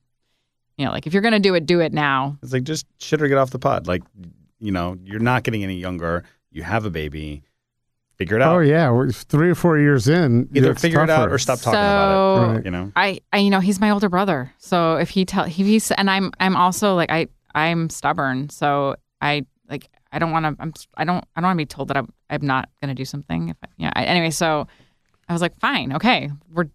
[0.76, 2.38] you know, like if you're gonna do it, do it now.
[2.42, 3.86] It's like just shit or get off the pot.
[3.86, 4.02] Like,
[4.60, 6.24] you know, you're not getting any younger.
[6.50, 7.42] You have a baby.
[8.16, 8.56] Figure it out.
[8.56, 10.48] Oh yeah, we're three or four years in.
[10.52, 12.56] Either it's figure it out or stop talking so about Right.
[12.58, 12.64] it.
[12.64, 12.92] You know.
[12.96, 14.52] I, I, you know, he's my older brother.
[14.58, 18.48] So if he tell, he, he's, and I'm, I'm also like, I, I'm stubborn.
[18.48, 19.46] So I, like,
[20.12, 22.12] I don't want to, I'm, I don't, I don't want to be told that I'm,
[22.30, 23.50] I'm not going to do something.
[23.50, 23.92] If I, yeah.
[23.94, 24.66] I, anyway, so
[25.28, 26.68] I was like, fine, okay, we're,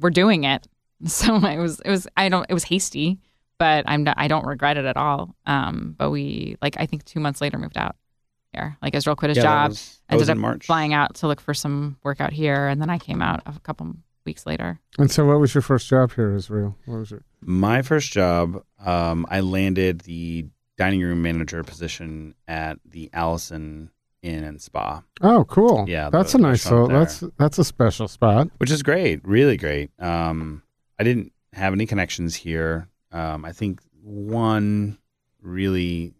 [0.00, 0.66] we're doing it.
[1.06, 3.18] So it was, it was, I don't, it was hasty,
[3.58, 5.34] but I'm, not, I don't regret it at all.
[5.44, 7.96] Um, but we, like, I think two months later moved out
[8.52, 8.78] here.
[8.80, 10.66] Like Israel quit his Yeah, that job, was- that was ended in up March.
[10.66, 13.58] flying out to look for some work out here, and then I came out a
[13.60, 13.92] couple
[14.24, 14.80] weeks later.
[14.98, 16.76] And so, what was your first job here, Israel?
[16.86, 17.22] What was it?
[17.42, 23.90] My first job, um, I landed the dining room manager position at the Allison
[24.22, 25.84] Inn and Spa, Oh, cool.
[25.88, 26.62] Yeah, the that's a nice.
[26.62, 28.48] So that's that's a special spot.
[28.58, 29.90] which is great, really great.
[30.00, 30.62] Um,
[30.98, 32.88] I didn't have any connections here.
[33.12, 34.98] Um, I think one
[35.42, 36.14] really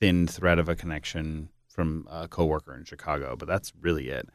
[0.00, 4.28] thin thread of a connection from a coworker in Chicago, but that's really it.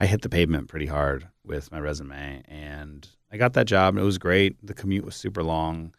[0.00, 3.94] I hit the pavement pretty hard with my resume, and I got that job.
[3.94, 4.56] and It was great.
[4.64, 5.92] The commute was super long,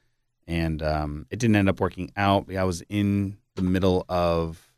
[0.50, 2.54] and um, it didn't end up working out.
[2.54, 4.74] I was in the middle of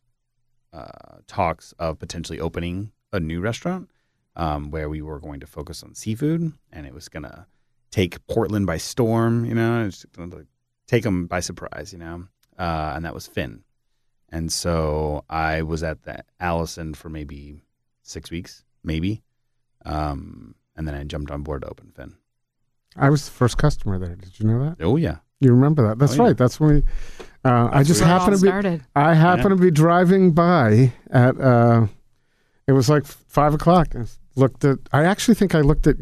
[0.74, 3.90] uh, talks of potentially opening a new restaurant
[4.36, 7.48] um, where we were going to focus on seafood, and it was gonna
[7.90, 9.46] take Portland by storm.
[9.46, 10.46] You know, it's gonna
[10.88, 11.94] take them by surprise.
[11.94, 12.28] You know,
[12.60, 13.64] uh, and that was Fin.
[14.28, 17.64] And so I was at the Allison for maybe
[18.02, 19.24] six weeks, maybe,
[19.86, 22.16] um, and then I jumped on board to open Fin.
[22.98, 24.16] I was the first customer there.
[24.16, 24.84] Did you know that?
[24.84, 26.00] Oh yeah, You remember that?
[26.00, 26.24] That's Oh, yeah.
[26.30, 26.38] right.
[26.38, 26.84] That's when we.
[27.44, 28.48] Uh, I just happened to be.
[28.48, 28.84] started.
[28.96, 29.56] I happened Yeah.
[29.58, 31.40] to be driving by at.
[31.40, 31.88] Uh,
[32.68, 33.90] it was like five o'clock.
[33.96, 34.78] I looked at.
[34.94, 35.98] I actually think I looked at.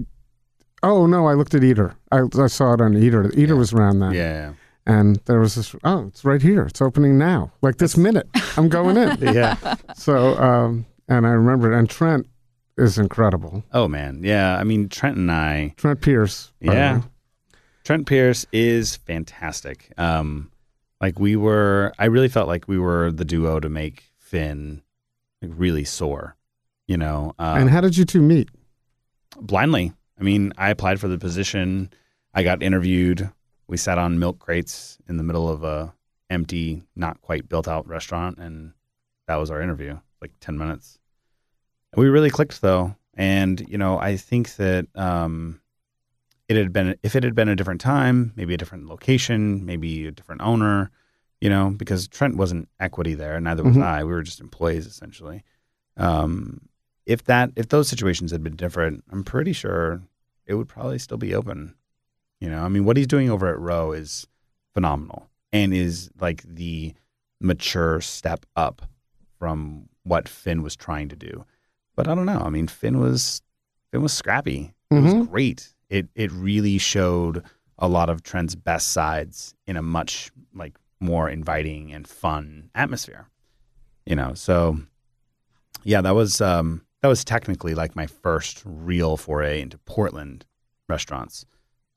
[0.83, 1.95] Oh no, I looked at Eater.
[2.11, 3.27] I, I saw it on Eater.
[3.33, 3.53] Eater Yeah.
[3.53, 4.11] was around then.
[4.13, 4.53] yeah,
[4.85, 5.73] And there was this.
[5.83, 6.63] Oh, it's right here.
[6.63, 7.51] It's opening now.
[7.61, 8.27] Like this minute.
[8.57, 9.17] I'm going in.
[9.33, 9.55] yeah.
[9.95, 11.71] So, um, and I remember.
[11.73, 12.27] And Trent
[12.77, 13.63] is incredible.
[13.73, 14.57] Oh man, yeah.
[14.57, 16.51] I mean, Trent and I, Trent Pierce.
[16.59, 17.01] Yeah.
[17.84, 19.91] Trent Pierce is fantastic.
[19.97, 20.51] Um,
[21.01, 24.82] like we were, I really felt like we were the duo to make Fin
[25.41, 26.36] like, really soar.
[26.88, 28.49] You know, um, and how did you two meet?
[29.41, 29.93] blindly.
[30.19, 31.91] I mean, I applied for the position.
[32.34, 33.30] I got interviewed.
[33.67, 35.93] We sat on milk crates in the middle of a
[36.30, 38.73] empty, not quite built out restaurant, and
[39.27, 39.99] that was our interview.
[40.21, 40.99] Like ten minutes.
[41.95, 45.59] We really clicked though, and you know, I think that um,
[46.49, 50.07] it had been if it had been a different time, maybe a different location, maybe
[50.07, 50.91] a different owner.
[51.39, 53.81] You know, because Trent wasn't equity there, neither was Mhm.
[53.83, 54.03] I.
[54.03, 55.43] We were just employees essentially.
[55.95, 56.67] Um,
[57.05, 60.01] if that if those situations had been different, I'm pretty sure
[60.45, 61.75] it would probably still be open.
[62.41, 64.27] You know, I mean, what he's doing over at Roe is
[64.73, 66.93] phenomenal and is like the
[67.39, 68.81] mature step up
[69.37, 71.45] from what Fin was trying to do.
[71.95, 72.39] But I don't know.
[72.39, 73.41] I mean, Fin was
[73.91, 74.73] Fin was scrappy.
[74.91, 75.29] It was Mhm.
[75.29, 75.73] great.
[75.89, 77.43] It it really showed
[77.77, 83.27] a lot of Trent's best sides in a much like more inviting and fun atmosphere.
[84.05, 84.79] You know, so
[85.83, 90.45] yeah, that was um, that was technically like my first real foray into Portland
[90.87, 91.45] restaurants,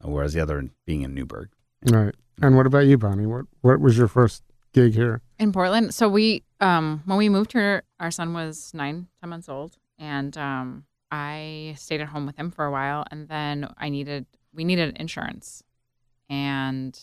[0.03, 1.51] whereas the other being in Newberg.
[1.91, 2.15] Right.
[2.41, 3.27] And what about you, Bonnie?
[3.27, 5.21] What What was your first gig here?
[5.39, 5.93] in Portland.
[5.93, 10.37] So we, um, when we moved here, our son was nine, ten months old, and
[10.39, 14.65] um, I stayed at home with him for a while, and then I needed, we
[14.65, 15.63] needed insurance,
[16.31, 16.99] and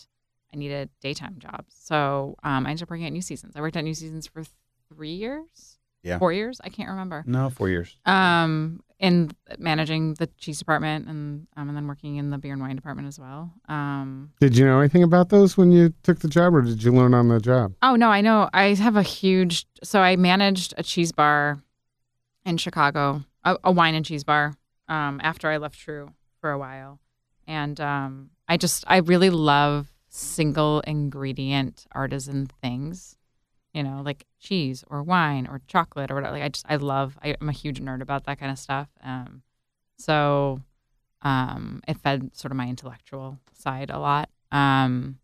[0.54, 1.76] I needed daytime jobs.
[1.80, 3.54] So um, I ended up working at New Seasons.
[3.56, 4.44] I worked at New Seasons for
[4.92, 6.18] three years, Yeah.
[6.18, 6.60] four years.
[6.64, 7.24] I can't remember.
[7.28, 7.96] No, four years.
[8.06, 12.62] Um, in managing the cheese department, and um, and then working in the beer and
[12.62, 13.54] wine department as well.
[13.70, 16.92] Um, Did you know anything about those when you took the job, or did you
[16.92, 17.76] learn on the job?
[17.82, 18.50] Oh no, I know.
[18.52, 19.68] I have a huge.
[19.84, 21.60] So I managed a cheese bar
[22.44, 24.54] in Chicago, a, a wine and cheese bar.
[24.88, 27.00] Um, after I left True for a while,
[27.48, 33.16] and um, I just I really love single ingredient artisan things.
[33.74, 36.34] you know, like cheese or wine or chocolate or whatever.
[36.34, 37.18] Like I just I love.
[37.24, 38.88] I, I'm a huge nerd about that kind of stuff.
[39.04, 39.44] Um,
[39.98, 40.62] so
[41.22, 44.30] um, it fed sort of my intellectual side a lot.
[44.52, 45.20] Um,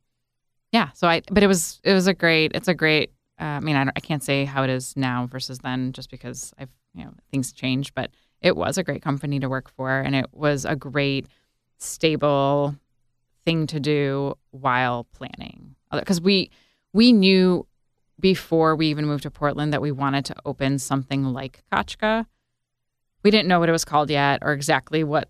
[0.72, 0.90] yeah.
[0.94, 2.52] So I, but it was it was a great.
[2.54, 3.12] It's a great.
[3.40, 6.54] Uh, I mean, I, I can't say how it is now versus then, just because
[6.60, 7.94] I've you know things change.
[7.94, 11.28] But it was a great company to work for, and it was a great
[11.78, 12.76] stable
[13.44, 16.50] thing to do while planning because we
[16.94, 17.68] we knew
[18.20, 22.26] before we even moved to Portland that we wanted to open something like Kachka.
[23.24, 25.30] We didn't know what it was called yet or exactly what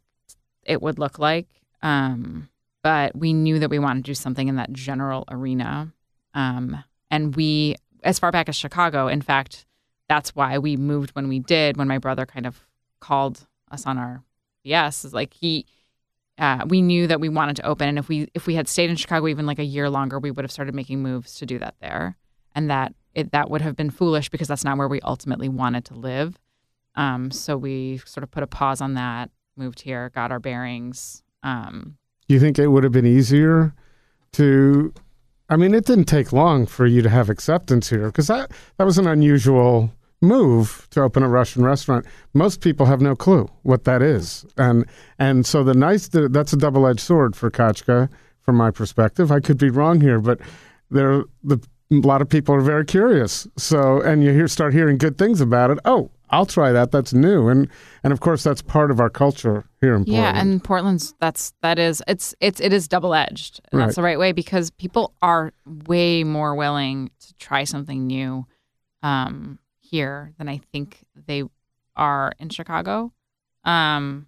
[0.63, 1.47] it would look like.
[1.81, 2.49] Um,
[2.83, 5.91] but we knew that we wanted to do something in that general arena.
[6.33, 9.65] Um, and we, as far back as Chicago, in fact,
[10.07, 12.65] that's why we moved when we did, when my brother kind of
[12.99, 14.23] called us on our
[14.63, 15.65] yes, is like he,
[16.37, 17.87] uh, we knew that we wanted to open.
[17.87, 20.31] And if we, if we had stayed in Chicago even like a year longer, we
[20.31, 22.17] would have started making moves to do that there.
[22.53, 25.85] And that it, that would have been foolish because that's not where we ultimately wanted
[25.85, 26.37] to live.
[26.95, 31.21] Um, so we sort of put a pause on that, moved here, got our bearings.
[31.43, 31.97] Um,
[32.27, 33.73] you think it would have been easier
[34.33, 34.93] to?
[35.49, 38.85] I mean, it didn't take long for you to have acceptance here because that that
[38.85, 39.91] was an unusual
[40.21, 42.05] move to open a Russian restaurant.
[42.33, 44.85] Most people have no clue what that is, and
[45.19, 48.09] and so the nice that's a double edged sword for Kachka
[48.41, 49.31] from my perspective.
[49.31, 50.39] I could be wrong here, but
[50.89, 51.59] there the
[51.91, 53.47] a lot of people are very curious.
[53.57, 55.79] So and you hear start hearing good things about it.
[55.85, 56.91] Oh, I'll try that.
[56.91, 57.69] That's new, and
[58.03, 60.35] and of course that's part of our culture here in Portland.
[60.35, 63.61] Yeah, and Portland's that's that is it's it's it is double edged.
[63.71, 63.85] And Right.
[63.85, 65.53] That's the right way because people are
[65.87, 68.45] way more willing to try something new
[69.03, 71.43] um, here than I think they
[71.95, 73.13] are in Chicago.
[73.63, 74.27] Um,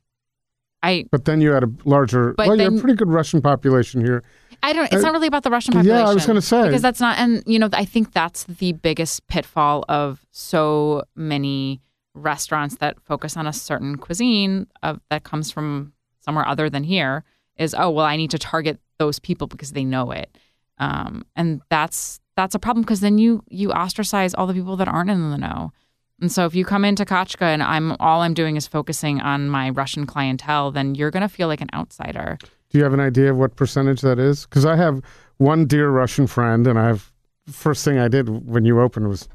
[0.83, 3.41] I But then you had a larger, But well, you have a pretty good Russian
[3.41, 4.23] population here.
[4.63, 4.85] I don't.
[4.85, 6.03] It's Uh, not really about the Russian population.
[6.05, 6.63] yeah, I was gonna say.
[6.63, 7.17] because that's not.
[7.17, 11.81] And you know, I think that's the biggest pitfall of so many
[12.17, 17.23] restaurants that focus on a certain cuisine of that comes from somewhere other than here.
[17.57, 20.37] Is oh well, I need to target those people because they know it,
[20.77, 24.87] um, and that's that's a problem because then you you ostracize all the people that
[24.87, 25.71] aren't in the know.
[26.19, 29.49] And so if you come into Kachka and I'm all I'm doing is focusing on
[29.49, 32.37] my Russian clientele, then you're gonna feel like an outsider.
[32.69, 34.45] Do you have an idea of what percentage that is?
[34.45, 35.01] Because I have
[35.37, 37.11] one dear Russian friend, and I've
[37.47, 39.27] first thing I did when you opened was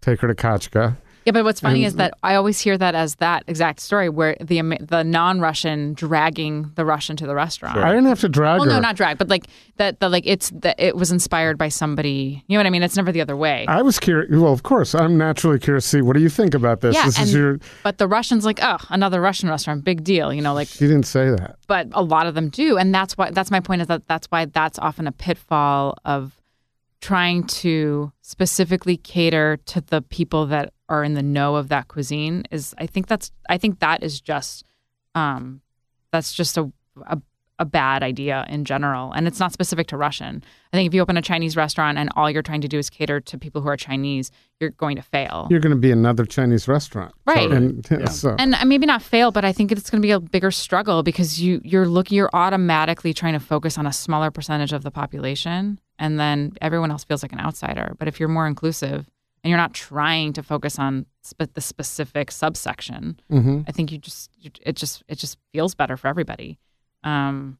[0.00, 0.96] take her to Kachka.
[1.24, 3.80] Yeah, but what's funny And- is um, that I always hear that as that exact
[3.80, 7.76] story where the the non-Russian dragging the Russian to the restaurant.
[7.78, 8.74] I didn't have to drag Well, her.
[8.76, 9.46] no, not drag, but like
[9.76, 10.00] that.
[10.00, 12.42] The like it's that it was inspired by somebody.
[12.46, 12.82] You know what I mean?
[12.82, 13.66] It's never the other way.
[13.68, 14.30] I was curious.
[14.30, 15.84] Well, of course, I'm naturally curious.
[15.84, 16.94] to See, what do you think about this?
[16.94, 17.58] yeah, this and, is your.
[17.82, 20.32] but the Russians like, oh, another Russian restaurant, big deal.
[20.32, 21.56] You know, like She didn't say that.
[21.66, 24.26] but a lot of them do and that's why that's my point is that that's
[24.28, 26.32] why that's often a pitfall of
[27.00, 32.44] trying to specifically cater to the people that are in the know of that cuisine
[32.50, 34.64] is i think that's i think that is just
[35.14, 35.60] um
[36.12, 36.70] that's just a,
[37.06, 37.20] a
[37.60, 40.42] a bad idea in general and it's not specific to russian
[40.72, 42.90] i think if you open a chinese restaurant and all you're trying to do is
[42.90, 46.24] cater to people who are chinese you're going to fail You're going to be another
[46.26, 47.50] Chinese restaurant, Right.
[47.50, 48.04] And Yeah.
[48.08, 50.50] so and uh, maybe not fail, but I think it's going to be a bigger
[50.50, 54.82] struggle because you you're looking you're automatically trying to focus on a smaller percentage of
[54.82, 57.94] the population, and then everyone else feels like an outsider.
[57.98, 59.06] But if you're more inclusive
[59.42, 63.64] and you're not trying to focus on spe- the specific subsection, Mhm.
[63.66, 64.30] I think you just
[64.60, 66.58] it just it just feels better for everybody.
[67.04, 67.58] Um,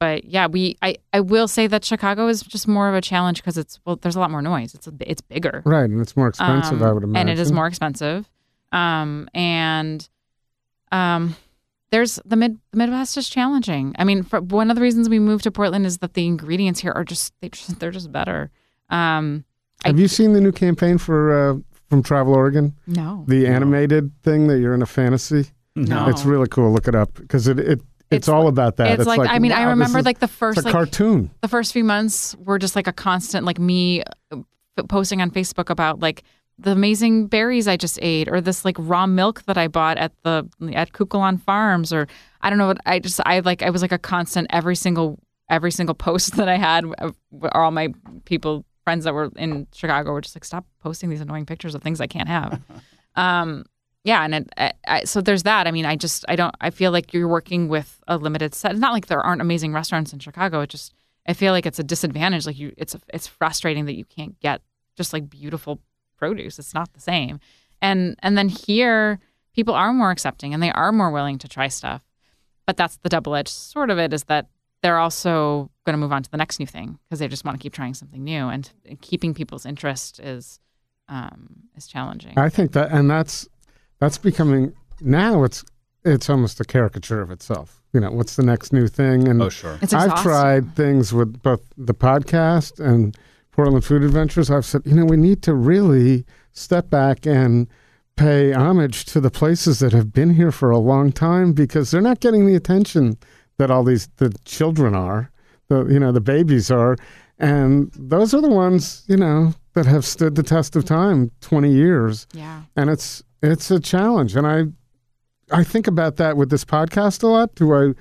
[0.00, 3.38] but yeah, we I I will say that Chicago is just more of a challenge
[3.42, 4.74] because it's well, there's a lot more noise.
[4.74, 6.82] It's a, it's bigger right, and it's more expensive.
[6.82, 7.28] um, I would imagine.
[7.28, 8.28] and it is more expensive.
[8.72, 10.08] Um, and
[10.90, 11.36] um,
[11.90, 13.94] there's the mid the Midwest is challenging.
[13.98, 16.80] I mean, for, one of the reasons we moved to Portland is that the ingredients
[16.80, 18.50] here are just they just they're just better.
[18.90, 19.44] Um,
[19.84, 21.58] I- Have you seen the new campaign for uh,
[21.90, 22.74] from Travel Oregon?
[22.86, 25.46] no, The animated thing that you're in a fantasy.
[25.74, 26.08] No.
[26.08, 26.70] It's really cool.
[26.72, 27.80] Look it up because it, it
[28.12, 28.98] it's, It's- all about that.
[28.98, 30.72] it's, like, I mean, I wow, this remember is- like the it's first a like
[30.72, 31.30] cartoon.
[31.40, 34.36] the first few months were just like a constant like me uh,
[34.88, 36.22] posting on Facebook about like
[36.58, 40.12] the amazing berries I just ate or this like raw milk that I bought at
[40.22, 42.06] the at Kookoolan Farms or
[42.40, 45.18] I don't know what I just I like I was like a constant every single
[45.50, 47.10] every single post that I had uh,
[47.52, 47.88] all my
[48.26, 51.82] people friends that were in Chicago were just like stop posting these annoying pictures of
[51.82, 52.60] things I can't have.
[53.16, 53.64] um
[54.04, 55.66] yeah, and it, I, I, so there's that.
[55.66, 58.72] I mean, I just I don't I feel like you're working with a limited set.
[58.72, 60.60] It's not like there aren't amazing restaurants in Chicago.
[60.60, 60.92] It just
[61.26, 62.46] I feel like it's a disadvantage.
[62.46, 64.60] Like you, it's it's frustrating that you can't get
[64.96, 65.80] just like beautiful
[66.16, 66.58] produce.
[66.58, 67.38] It's not the same.
[67.80, 69.20] And and then here,
[69.54, 72.02] people are more accepting and they are more willing to try stuff.
[72.66, 74.46] But that's the double edged sort of it is that
[74.82, 77.56] they're also going to move on to the next new thing because they just want
[77.56, 80.58] to keep trying something new, and keeping people's interest is
[81.08, 82.36] um, is challenging.
[82.36, 83.48] I think that, and that's
[84.02, 85.44] that's becoming now.
[85.44, 85.64] It's
[86.04, 87.80] it's almost a caricature of itself.
[87.92, 89.28] You know, what's the next new thing?
[89.28, 89.78] And Oh, sure.
[89.80, 93.16] It's I've tried things with both the podcast and
[93.52, 94.50] Portland Food Adventures.
[94.50, 97.68] I've said, you know, we need to really step back and
[98.16, 102.00] pay homage to the places that have been here for a long time because they're
[102.10, 103.16] not getting the attention
[103.58, 105.30] that all these the children are,
[105.68, 106.96] the you know the babies are,
[107.38, 111.72] and those are the ones you know that have stood the test of time, twenty
[111.72, 112.62] years Yeah.
[112.76, 114.64] and it's it's a challenge and i
[115.50, 117.54] i think about that with this podcast a lot.
[117.54, 117.92] Do i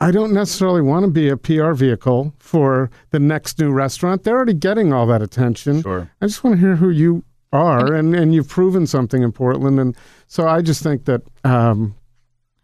[0.00, 4.24] i don't necessarily want to be a pr vehicle for the next new restaurant.
[4.24, 5.82] They're already getting all that attention.
[5.82, 6.10] Sure.
[6.20, 9.78] i just want to hear who you are and and you've proven something in portland
[9.78, 9.94] and
[10.26, 11.94] so i just think that um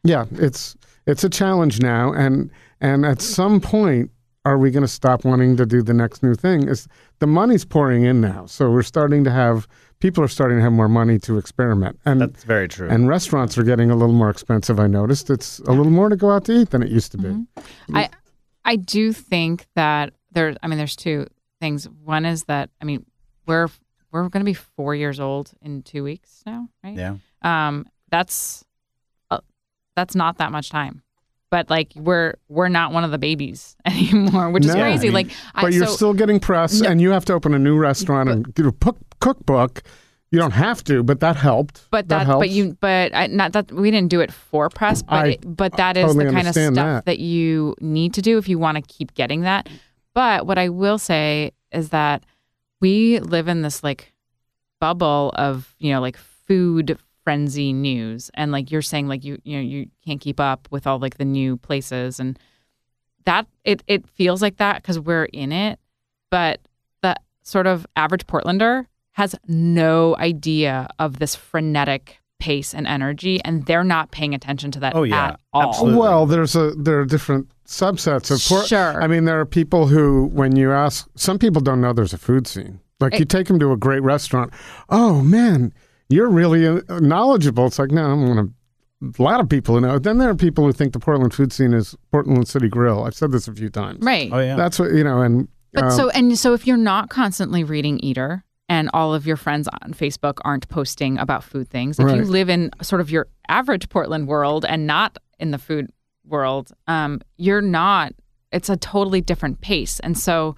[0.03, 0.77] yeah it's
[1.07, 4.11] it's a challenge now and and at some point
[4.45, 6.69] are we going to stop wanting to do the next new thing?
[6.69, 9.69] Is the money's pouring in now so we're starting to have
[10.01, 12.89] people are starting to have more money to experiment and That's very true.
[12.89, 16.17] and restaurants are getting a little more expensive i noticed it's a little more to
[16.17, 17.45] go out to eat than it used to be
[17.95, 18.11] I
[18.65, 20.55] I do think that there.
[20.63, 21.27] I mean, there's two
[21.59, 21.89] things.
[22.05, 23.07] One is that I mean,
[23.47, 23.69] we're
[24.13, 26.95] we're going to be four years old in two weeks now, right?
[26.95, 27.17] yeah.
[27.41, 28.65] Um, that's
[29.31, 29.39] uh,
[29.97, 31.03] that's not that much time.
[31.51, 34.81] But like we're we're not one of the babies anymore, which is No.
[34.83, 35.09] crazy.
[35.09, 36.91] I mean, like, I, but you're so, still getting press No.
[36.91, 39.83] and you have to open a new restaurant and get a cook- cookbook
[40.31, 42.43] you don't have to but that helped But that, helps.
[42.43, 45.57] but you, but I, not that we didn't do it for press, but I it,
[45.57, 47.19] but that is totally the kind of stuff understand that.
[47.19, 49.71] you need to do if you want to keep getting that.
[50.15, 52.25] But what I will say is that
[52.83, 54.13] we live in this like
[54.83, 56.99] bubble of you know like food
[57.29, 60.87] frenzy news, and like you're saying like you you know you can't keep up with
[60.87, 62.39] all like the new places, and
[63.27, 65.79] that it it feels like that because we're in it,
[66.31, 66.59] but
[67.03, 73.67] the sort of average Portlander has no idea of this frenetic pace and energy, and
[73.67, 75.27] they're not paying attention to that Oh, yeah.
[75.33, 75.69] at all.
[75.69, 75.99] Absolutely.
[76.01, 79.03] Well, there's a there are different subsets of por- Sure.
[79.03, 82.19] I mean, there are people who, when you ask, some people don't know there's a
[82.19, 82.81] food scene.
[83.01, 84.53] Like you take them to a great restaurant.
[84.89, 85.75] Oh man,
[86.09, 87.67] you're really uh, knowledgeable.
[87.67, 88.49] It's like no, I'm gonna.
[89.01, 89.99] A lot of people who know.
[90.01, 93.05] Then there are people who think the Portland food scene is Portland City Grill.
[93.05, 94.01] I've said this a few times.
[94.01, 94.29] Right.
[94.33, 94.57] Oh yeah.
[94.57, 95.23] That's what you know.
[95.23, 99.25] And But um, so and so if you're not constantly reading Eater and all of
[99.25, 103.11] your friends on Facebook aren't posting about food things, if you live in sort of
[103.11, 105.93] your average Portland world and not in the food
[106.25, 108.13] world, um, you're not.
[108.51, 110.01] It's a totally different pace.
[110.01, 110.57] And so,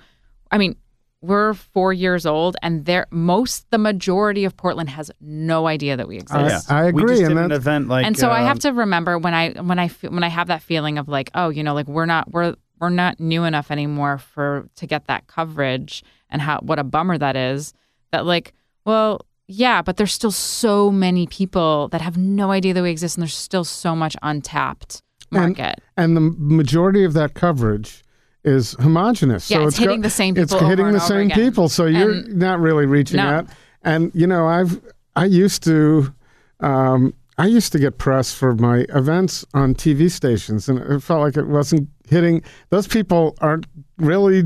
[0.51, 0.77] I mean,
[1.23, 6.09] we're four years old, and there most the majority of Portland has no idea that
[6.09, 6.71] we I, exist.
[6.71, 9.19] I We agree, just and an event like and so I uh, have to remember
[9.19, 11.89] when I when I when I have that feeling of like, oh, you know, like
[11.89, 16.61] we're not we're we're not new enough anymore for to get that coverage, and how
[16.61, 17.75] what a bummer that is.
[18.13, 18.55] That like,
[18.85, 23.17] well, yeah, but there's still so many people that have no idea that we exist,
[23.17, 25.81] and there's still so much untapped market.
[25.97, 28.03] and the majority of that coverage
[28.45, 29.51] is homogenous.
[29.51, 31.37] Yeah, so it's hitting go- the same It's people over hitting the same again.
[31.39, 33.27] people, so you're And- not really reaching No.
[33.27, 33.47] out.
[33.83, 34.81] And you know, I've
[35.17, 36.13] I used to.
[36.61, 41.21] Um, I used to get press for my events on TV stations, and it felt
[41.23, 42.43] like it wasn't hitting.
[42.69, 43.67] Those people aren't
[43.97, 44.45] really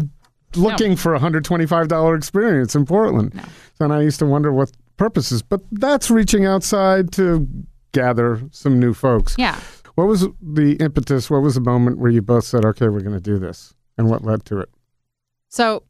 [0.55, 3.35] looking for a hundred twenty-five dollar experience in Portland.
[3.35, 3.43] No.
[3.81, 7.49] And I used to wonder what purposes, but that's reaching outside to
[7.93, 9.35] gather some new folks.
[9.39, 9.59] yeah.
[9.97, 11.31] What was the impetus?
[11.31, 14.09] What was the moment where you both said, "Okay, we're going to do this," and
[14.09, 14.69] what led to it?
[15.49, 15.83] So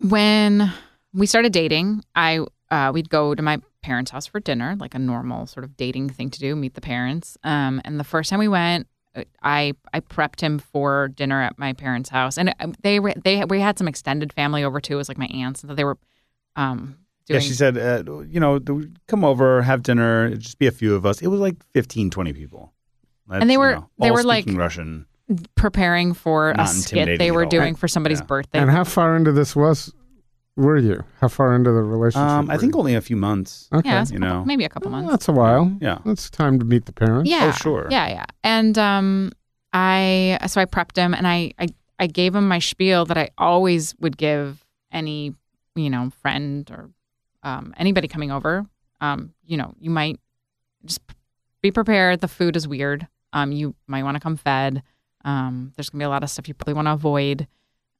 [0.00, 0.72] when
[1.12, 4.98] we started dating, I uh, we'd go to my parents' house for dinner, like a
[4.98, 7.36] normal sort of dating thing to do, meet the parents.
[7.44, 11.58] Um, and the first time we went, uh, I I prepped him for dinner at
[11.58, 14.94] my parents' house, and uh, they were they we had some extended family over too.
[14.94, 15.98] It was like my aunts, and so they were
[16.56, 16.96] um
[17.28, 18.58] Yeah, she said, uh, you know,
[19.06, 20.34] come over, have dinner.
[20.36, 21.22] Just be a few of us.
[21.22, 22.72] It was like 15, 20 people.
[23.28, 25.06] That's, they you were- know, they all were, like, Russian.
[25.54, 27.48] Preparing for a skit they were all.
[27.50, 28.26] doing for somebody's Yeah.
[28.26, 28.58] birthday.
[28.58, 29.92] and how far into this was
[30.56, 31.02] were you?
[31.20, 32.28] How far into the relationship?
[32.28, 32.78] Um, I think you?
[32.78, 33.68] only a few months.
[33.72, 33.88] Okay.
[33.88, 34.44] yeah, you couple- know.
[34.44, 35.12] maybe a couple Well, months.
[35.12, 35.74] that's a while.
[35.80, 35.98] Yeah.
[36.04, 37.30] That's time to meet the parents.
[37.30, 37.46] Yeah.
[37.54, 37.88] Oh, sure.
[37.90, 38.24] Yeah, yeah.
[38.44, 39.32] And um
[39.72, 41.68] I so I prepped him and I I
[41.98, 45.34] I gave him my spiel that I always would give any,
[45.74, 46.90] you know, friend or
[47.42, 48.66] um anybody coming over.
[49.00, 50.20] Um, you know, you might
[50.84, 51.00] just
[51.62, 52.20] be prepared.
[52.20, 53.08] The food is weird.
[53.32, 54.82] Um, you might want to come fed.
[55.24, 57.46] Um, there's gonna be a lot of stuff you probably want to avoid.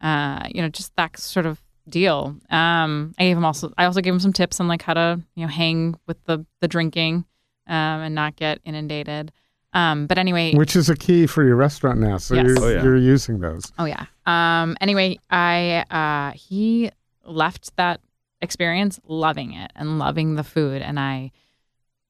[0.00, 2.36] Uh, you know, just that sort of deal.
[2.50, 3.72] Um, I gave him also.
[3.78, 6.44] I also gave him some tips on like how to you know hang with the
[6.60, 7.24] the drinking,
[7.66, 9.32] um, and not get inundated.
[9.74, 12.18] Um, but anyway, Which is a key for your restaurant now.
[12.18, 12.44] So Yes.
[12.46, 12.82] you're, Oh, yeah.
[12.82, 13.72] you're using those.
[13.78, 14.04] Oh yeah.
[14.26, 16.90] Um anyway, I uh he
[17.24, 18.00] left that
[18.42, 21.30] experience loving it and loving the food and I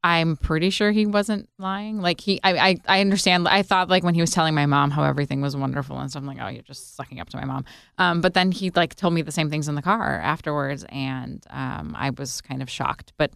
[0.04, 2.00] I'm pretty sure he wasn't lying.
[2.00, 4.90] Like he I I, I understand I thought like when he was telling my mom
[4.90, 7.44] how everything was wonderful and stuff I'm like, oh you're just sucking up to my
[7.44, 7.64] mom.
[7.98, 11.44] Um but then he like told me the same things in the car afterwards and
[11.50, 13.12] um I was kind of shocked.
[13.16, 13.32] But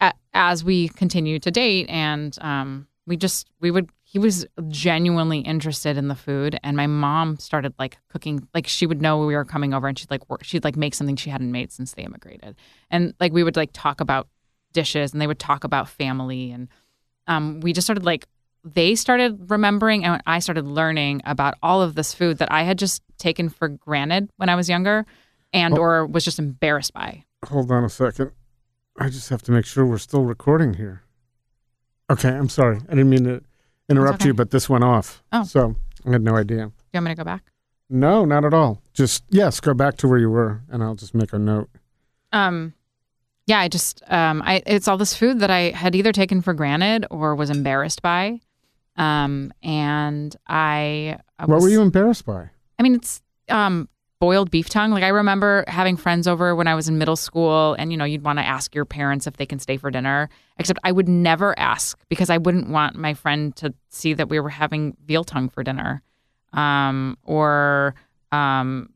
[0.00, 5.40] a, as we continued to date and um we just we would he was genuinely
[5.40, 9.34] interested in the food and my mom started like cooking like she would know we
[9.34, 11.92] were coming over and she'd like work she'd like make something she hadn't made since
[11.94, 12.54] they immigrated
[12.90, 14.28] and like we would like talk about
[14.74, 16.68] dishes and they would talk about family and
[17.26, 18.26] um we just started like
[18.64, 22.78] they started remembering and I started learning about all of this food that I had
[22.78, 25.06] just taken for granted when I was younger
[25.52, 27.24] and or was just embarrassed by.
[27.46, 28.32] Hold on a second.
[28.98, 31.02] I just have to make sure we're still recording here.
[32.10, 32.78] Okay, I'm sorry.
[32.88, 33.42] I didn't mean to
[33.88, 34.28] interrupt okay.
[34.28, 35.22] you, but this went off.
[35.32, 35.44] Oh.
[35.44, 36.56] So I had no idea.
[36.56, 37.42] Do you want me to go back?
[37.90, 38.80] No, not at all.
[38.94, 41.68] Just, yes, go back to where you were, and I'll just make a note.
[42.32, 42.72] um
[43.46, 46.54] yeah i just um i it's all this food that i had either taken for
[46.54, 48.40] granted or was embarrassed by.
[48.96, 52.50] Um and i, I what were you embarrassed by?
[52.78, 53.88] i mean it's um
[54.20, 54.90] boiled beef tongue.
[54.90, 58.04] Like i remember having friends over when i was in middle school and you know
[58.04, 61.08] you'd want to ask your parents if they can stay for dinner except i would
[61.08, 65.24] never ask because i wouldn't want my friend to see that we were having veal
[65.24, 66.02] tongue for dinner.
[66.52, 67.94] Um or
[68.32, 68.90] um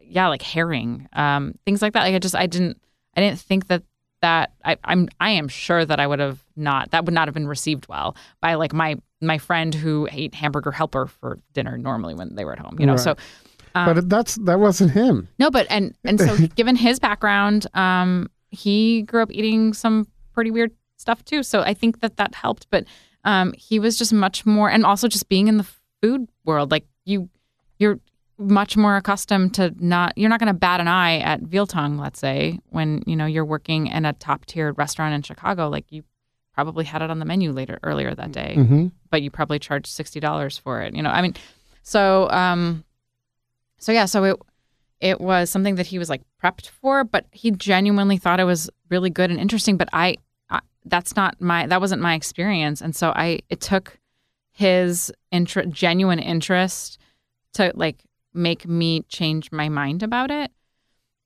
[0.00, 2.04] yeah like herring um things like that.
[2.04, 2.80] Like i just i didn't
[3.16, 3.82] i didn't think that
[4.22, 7.34] that I, i'm i am sure that i would have not that would not have
[7.34, 12.14] been received well by like my my friend who ate hamburger helper for dinner normally
[12.14, 13.00] when they were at home you know Right.
[13.00, 13.16] so
[13.76, 15.28] um, but that's that wasn't him.
[15.38, 20.50] no but and and so given his background um he grew up eating some pretty
[20.50, 22.84] weird stuff too so i think that that helped but
[23.24, 25.66] um he was just much more and also just being in the
[26.02, 27.28] food world like you
[27.78, 27.98] you're
[28.38, 31.98] much more accustomed to not you're not going to bat an eye at veal tongue
[31.98, 35.84] let's say when you know you're working in a top tiered restaurant in chicago like
[35.90, 36.02] you
[36.52, 39.86] probably had it on the menu later earlier that day hmm but you probably charged
[39.86, 40.92] sixty dollars for it.
[40.92, 41.34] You know, I mean,
[41.84, 42.82] so um,
[43.78, 44.36] so yeah, so it
[44.98, 48.68] it was something that he was like prepped for, but he genuinely thought it was
[48.90, 49.76] really good and interesting.
[49.76, 50.16] But I,
[50.50, 54.00] I that's not my that wasn't my experience, and so I it took
[54.50, 56.98] his inter- genuine interest
[57.52, 58.02] to like
[58.34, 60.50] make me change my mind about it.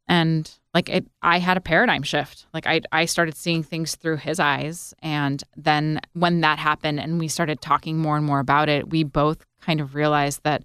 [0.07, 2.47] And like it i had a paradigm shift.
[2.55, 4.95] Like i i started seeing things through his eyes.
[5.03, 9.05] And then when that happened and we started talking more and more about it we
[9.05, 10.63] both kind of realized that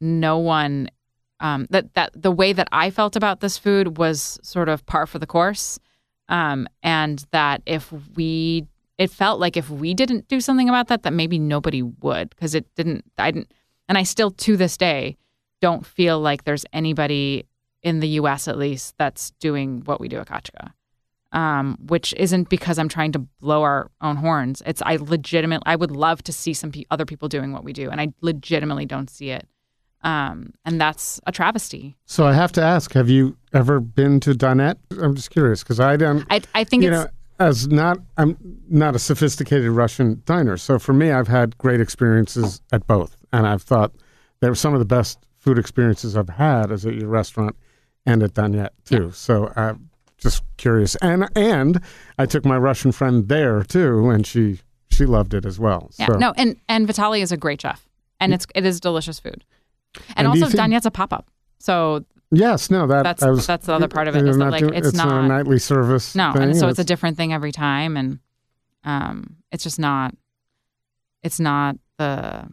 [0.00, 0.88] no one
[1.42, 5.06] um, that that the way that I felt about this food was sort of par
[5.06, 5.78] for the course,
[6.28, 8.66] um, and that if we,
[8.96, 12.54] it felt like if we didn't do something about that, that maybe nobody would because
[12.54, 13.04] it didn't.
[13.18, 13.52] I didn't,
[13.88, 15.16] and I still to this day
[15.62, 17.46] don't feel like there's anybody
[17.82, 18.48] in the U.S.
[18.48, 20.72] at least that's doing what we do at Kachka.
[21.30, 24.62] Um, which isn't because I'm trying to blow our own horns.
[24.66, 27.72] It's I legitimately I would love to see some pe- other people doing what we
[27.72, 29.48] do, and I legitimately don't see it.
[30.04, 31.96] Um, and that's a travesty.
[32.04, 34.76] So I have to ask: Have you ever been to Dinette?
[35.00, 36.26] I'm just curious because I don't.
[36.28, 37.08] I I think you it's know,
[37.38, 38.36] as not I'm
[38.68, 43.46] not a sophisticated Russian diner, so for me, I've had great experiences at both, and
[43.46, 43.94] I've thought
[44.40, 47.56] they were some of the best food experiences I've had is at your restaurant
[48.06, 49.10] and at Dinette too.
[49.12, 51.80] So I'm just curious, and and
[52.18, 54.60] I took my Russian friend there too, and she
[54.90, 55.90] she loved it as well.
[55.98, 56.12] yeah so.
[56.14, 57.88] no, and and Vitaly is a great chef,
[58.20, 59.44] and it's it is delicious food,
[59.94, 61.28] and, And also think- DaNet's a pop up.
[61.58, 62.04] So
[62.34, 64.72] Yes, no, that That's- was, that's the other part of it, that, not like, doing-
[64.72, 66.14] it's it's not a nightly service.
[66.14, 68.20] no, thing, and so it's a different thing every time, and
[68.84, 70.14] um, it's just not,
[71.22, 72.48] it's not the,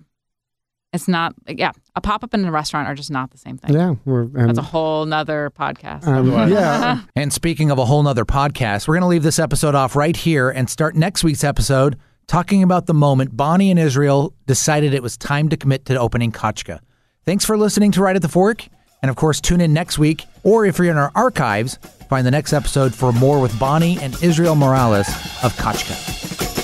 [0.91, 3.73] it's not yeah, a pop up in a restaurant are just not the same thing.
[3.73, 6.07] yeah, we're, and, That's a whole nother podcast.
[6.07, 9.75] um, yeah, And speaking of a whole nother podcast, we're going to leave this episode
[9.75, 11.97] off right here and start next week's episode
[12.27, 16.31] talking about the moment Bonnie and Israel decided it was time to commit to opening
[16.31, 16.79] Kachka.
[17.25, 18.67] Thanks for listening to Right at the Fork.
[19.01, 21.77] And of course, tune in next week, or if you're in our archives,
[22.09, 25.07] find the next episode for more with Bonnie and Israel Morales
[25.43, 26.59] of Kachka.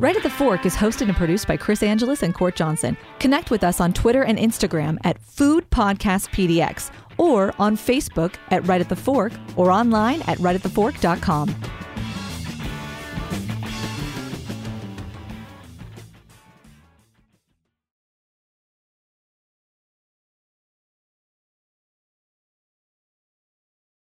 [0.00, 2.96] Right at the Fork is hosted and produced by Chris Angeles and Cort Johnson.
[3.18, 8.66] Connect with us on Twitter and Instagram at Food Podcast PDX or on Facebook at
[8.66, 11.54] Right at the Fork or online at rightatthefork.com.